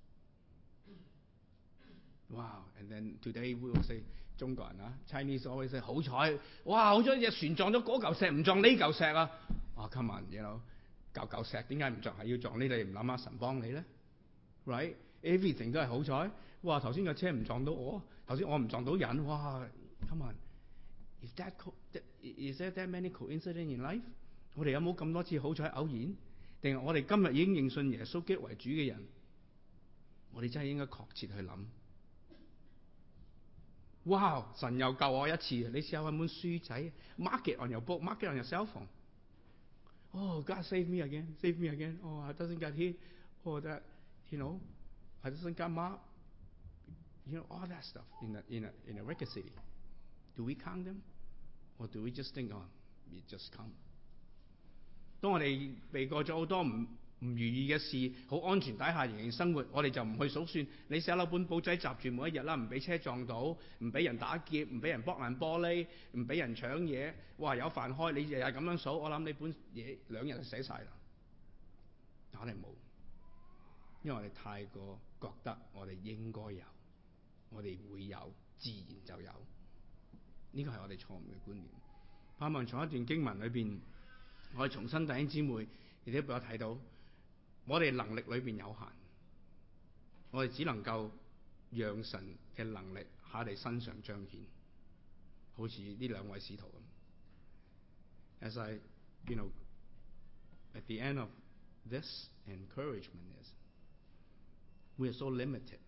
[2.28, 2.64] Wow!
[2.78, 4.02] And then today we will say
[4.36, 6.90] 中国人啊，Chinese always say 好彩，哇！
[6.90, 9.30] 好彩只船撞咗嗰嚿石，唔撞呢嚿石啊！
[9.76, 9.88] 哇！
[9.88, 10.60] Come on，you know，
[11.14, 12.16] 嚿嚿石点解唔撞？
[12.18, 12.64] 系要撞呢？
[12.66, 13.84] 你唔谂下神帮你咧？
[14.66, 14.94] Right?
[15.22, 16.30] everything 都系好彩。
[16.62, 16.78] 哇！
[16.78, 19.66] 头先架车唔撞到我，头先我唔撞到人，哇！
[20.08, 21.72] Come on，is that co
[22.24, 24.02] is there that many coincidence in life？
[24.54, 26.16] 我哋有冇咁多次好彩偶然？
[26.60, 29.06] 定系我哋今日已经认信耶稣基督为主嘅人？
[30.32, 31.64] 我哋真系应该确切去谂。
[34.04, 34.46] 哇！
[34.56, 41.68] 神又救我一次，你试下揾本书仔，mark it on your book，mark it on your cell phone。Oh, God save me again, save me
[41.68, 41.98] again.
[42.02, 42.96] Oh, I doesn't get hit.
[43.44, 43.82] Oh, that,
[44.30, 44.58] you know,
[45.22, 46.00] I doesn't get mobbed.
[47.26, 49.52] You know, all that stuff in a, in a, in a record city.
[50.36, 51.02] Do we count them?
[51.77, 52.63] Do we just think, oh,
[53.11, 53.71] it just come?
[55.21, 56.87] 當我哋避過咗好多唔
[57.19, 60.67] 唔如意嘅事，好安全底下仍然生活，我哋就唔去數算。
[60.87, 63.41] 你寫樓本簿仔集住每一日啦，唔俾車撞到，
[63.79, 67.13] 唔俾人打劫，唔俾人剝爛玻璃，唔俾人搶嘢。
[67.37, 67.55] 哇！
[67.55, 70.87] 有飯開，你日日咁樣數，我諗你本嘢兩日就寫晒啦。
[72.31, 72.67] 但我哋冇，
[74.03, 76.63] 因為我哋太過覺得我哋應該有，
[77.49, 79.31] 我哋會有，自然就有。
[80.55, 81.65] 呢個係我哋錯誤嘅觀念。
[82.37, 83.79] 盼望從一段經文裏邊，
[84.55, 85.67] 我哋重新弟兄姊妹
[86.05, 86.77] 亦都俾我睇到。
[87.65, 88.87] 我哋能力裏邊有限，
[90.31, 91.09] 我哋只能夠
[91.71, 92.99] 讓神嘅能力
[93.31, 94.41] 喺我哋身上彰顯，
[95.57, 96.67] 好似呢兩位使徒
[98.41, 98.47] 咁。
[98.47, 98.79] As I,
[99.27, 99.49] you know,
[100.75, 101.29] at the end of
[101.89, 103.49] this encouragement is,
[104.97, 105.79] we are so limited.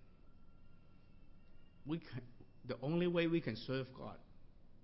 [1.86, 2.24] We can,
[2.66, 4.18] the only way we can serve God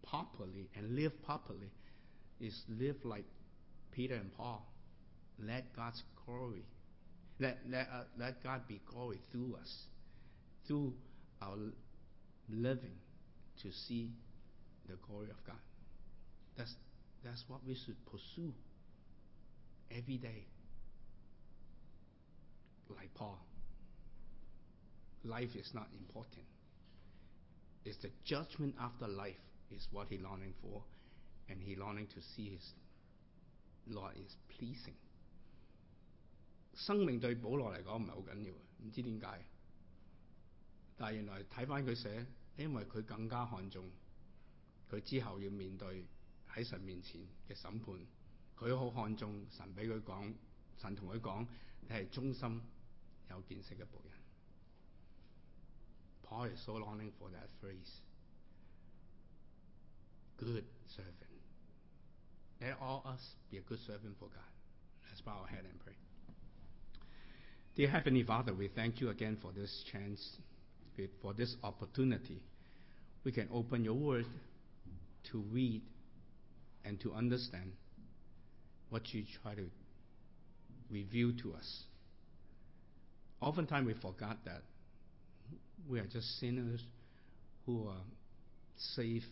[0.10, 1.72] properly and live properly
[2.40, 3.26] is live like
[3.92, 4.66] Peter and Paul.
[5.40, 6.66] Let God's glory
[7.40, 9.86] let, let, uh, let God be glory through us,
[10.68, 10.94] through
[11.42, 11.58] our
[12.50, 12.96] living
[13.62, 14.12] to see
[14.88, 15.60] the glory of God.
[16.58, 16.74] That's,
[17.24, 18.54] that's what we should pursue
[19.92, 20.46] every day.
[22.96, 23.40] Like Paul.
[25.26, 26.46] Life is not important.
[27.86, 29.36] It's the judgment after life
[29.73, 30.83] is what he longing for,
[31.49, 32.75] and he longing to see his
[33.87, 34.95] Lord is pleasing.
[36.75, 38.55] 生命对保罗嚟讲唔系好紧要，
[38.85, 39.45] 唔知点解。
[40.97, 42.27] 但系原来睇翻佢写，
[42.57, 43.91] 因为佢更加看重
[44.91, 46.05] 佢之后要面对
[46.49, 48.07] 喺神面前嘅审判，
[48.57, 50.35] 佢好看重神俾佢讲，
[50.79, 51.47] 神同佢讲
[51.83, 52.63] 你系忠心
[53.31, 54.19] 有见识嘅仆人。
[56.23, 58.01] Paul is so longing for that phrase,
[60.44, 60.64] good
[60.96, 61.16] servant.
[62.62, 63.20] Let all us
[63.52, 64.44] be a good servant for God.
[65.10, 65.94] Let's bow our head and pray.
[67.76, 70.38] Dear Heavenly Father, we thank you again for this chance,
[71.22, 72.42] for this opportunity.
[73.24, 74.26] We can open your word
[75.32, 75.82] to read
[76.86, 77.72] and to understand
[78.90, 79.66] what you try to
[80.92, 81.84] reveal to us.
[83.42, 84.62] Oftentimes we forgot that
[85.90, 86.82] we are just sinners
[87.66, 88.04] who are
[88.96, 89.26] saved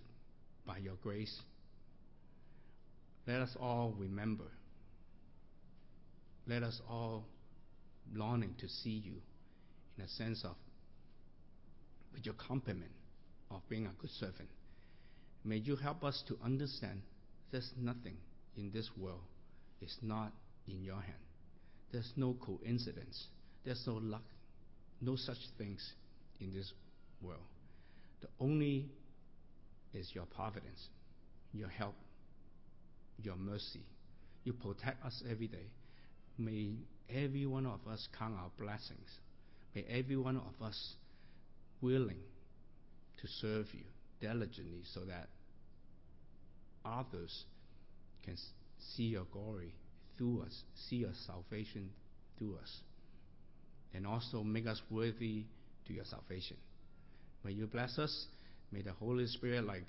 [0.66, 1.42] by your grace.
[3.28, 4.46] Let us all remember.
[6.48, 7.26] Let us all
[8.14, 9.14] longing to see you
[9.98, 10.56] in a sense of
[12.14, 12.92] with your compliment
[13.50, 14.50] of being a good servant.
[15.44, 17.02] May you help us to understand
[17.52, 18.18] there's nothing
[18.58, 19.22] in this world
[19.82, 20.32] is not
[20.68, 21.18] in your hand.
[21.92, 23.28] There's no coincidence.
[23.66, 24.24] There's no luck.
[25.02, 25.94] No such things
[26.40, 26.72] in this
[27.22, 27.42] world.
[28.22, 28.90] The only
[29.94, 30.90] is your providence,
[31.54, 31.96] your help,
[33.22, 33.82] your mercy.
[34.44, 35.70] You protect us every day.
[36.38, 36.74] May
[37.10, 39.20] every one of us count our blessings.
[39.76, 40.94] May every one of us
[41.82, 42.20] willing
[43.22, 43.84] to serve you
[44.20, 45.28] diligently so that
[46.86, 47.46] others
[48.24, 48.36] can
[48.96, 49.74] see your glory
[50.18, 51.90] through us, see your salvation
[52.38, 52.82] through us,
[53.94, 55.46] and also make us worthy
[55.88, 56.58] to your salvation.
[57.44, 58.28] May you bless us.
[58.72, 59.84] May the Holy Spirit, like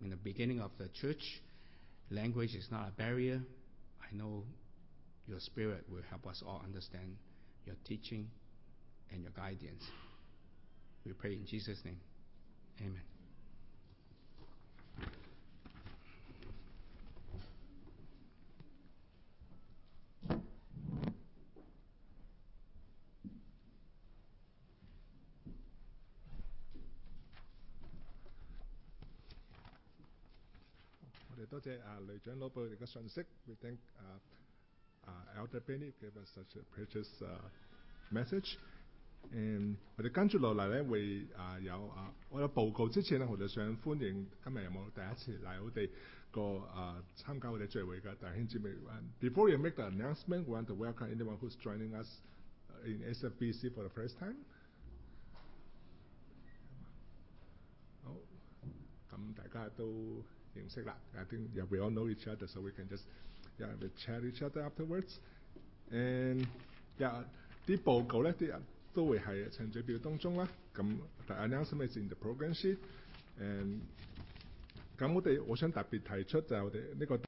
[0.00, 1.42] in the beginning of the church,
[2.10, 3.40] language is not a barrier.
[4.00, 4.44] I know
[5.26, 7.16] your Spirit will help us all understand
[7.66, 8.28] your teaching
[9.12, 9.84] and your guidance.
[11.04, 12.00] We pray in Jesus' name.
[12.80, 13.17] Amen.
[31.58, 34.20] 多謝啊雷長老俾我哋嘅信息，we thank 啊
[35.04, 37.40] 啊 Elder Benny gave us such a precious、uh,
[38.12, 38.56] message。
[39.32, 45.90] 誒，我哋跟住落嚟咧會啊有啊，我有報告之前咧，我哋想歡迎今日有冇第一次嚟我哋
[46.30, 48.70] 個啊參加我哋聚會嘅弟兄姊妹。
[49.20, 52.06] Before we make the announcement, we want to welcome anyone who's joining us
[52.84, 54.36] in SFBC for the first time？
[58.04, 58.14] 好，
[59.10, 60.22] 咁大家都
[60.57, 60.95] 认识啦。
[61.15, 63.03] I think yeah, we all know each other, so we can just
[63.59, 65.17] yeah we chat each other afterwards.
[65.91, 66.45] And
[66.97, 67.23] yeah，
[67.67, 68.61] 啲报告咧，啲人
[68.93, 70.47] 都会系程序表当中啦。
[70.75, 70.97] 咁
[71.27, 73.79] the announcement is in the program sheet。and
[74.97, 77.19] 咁我哋我想特别提出就系我哋呢个。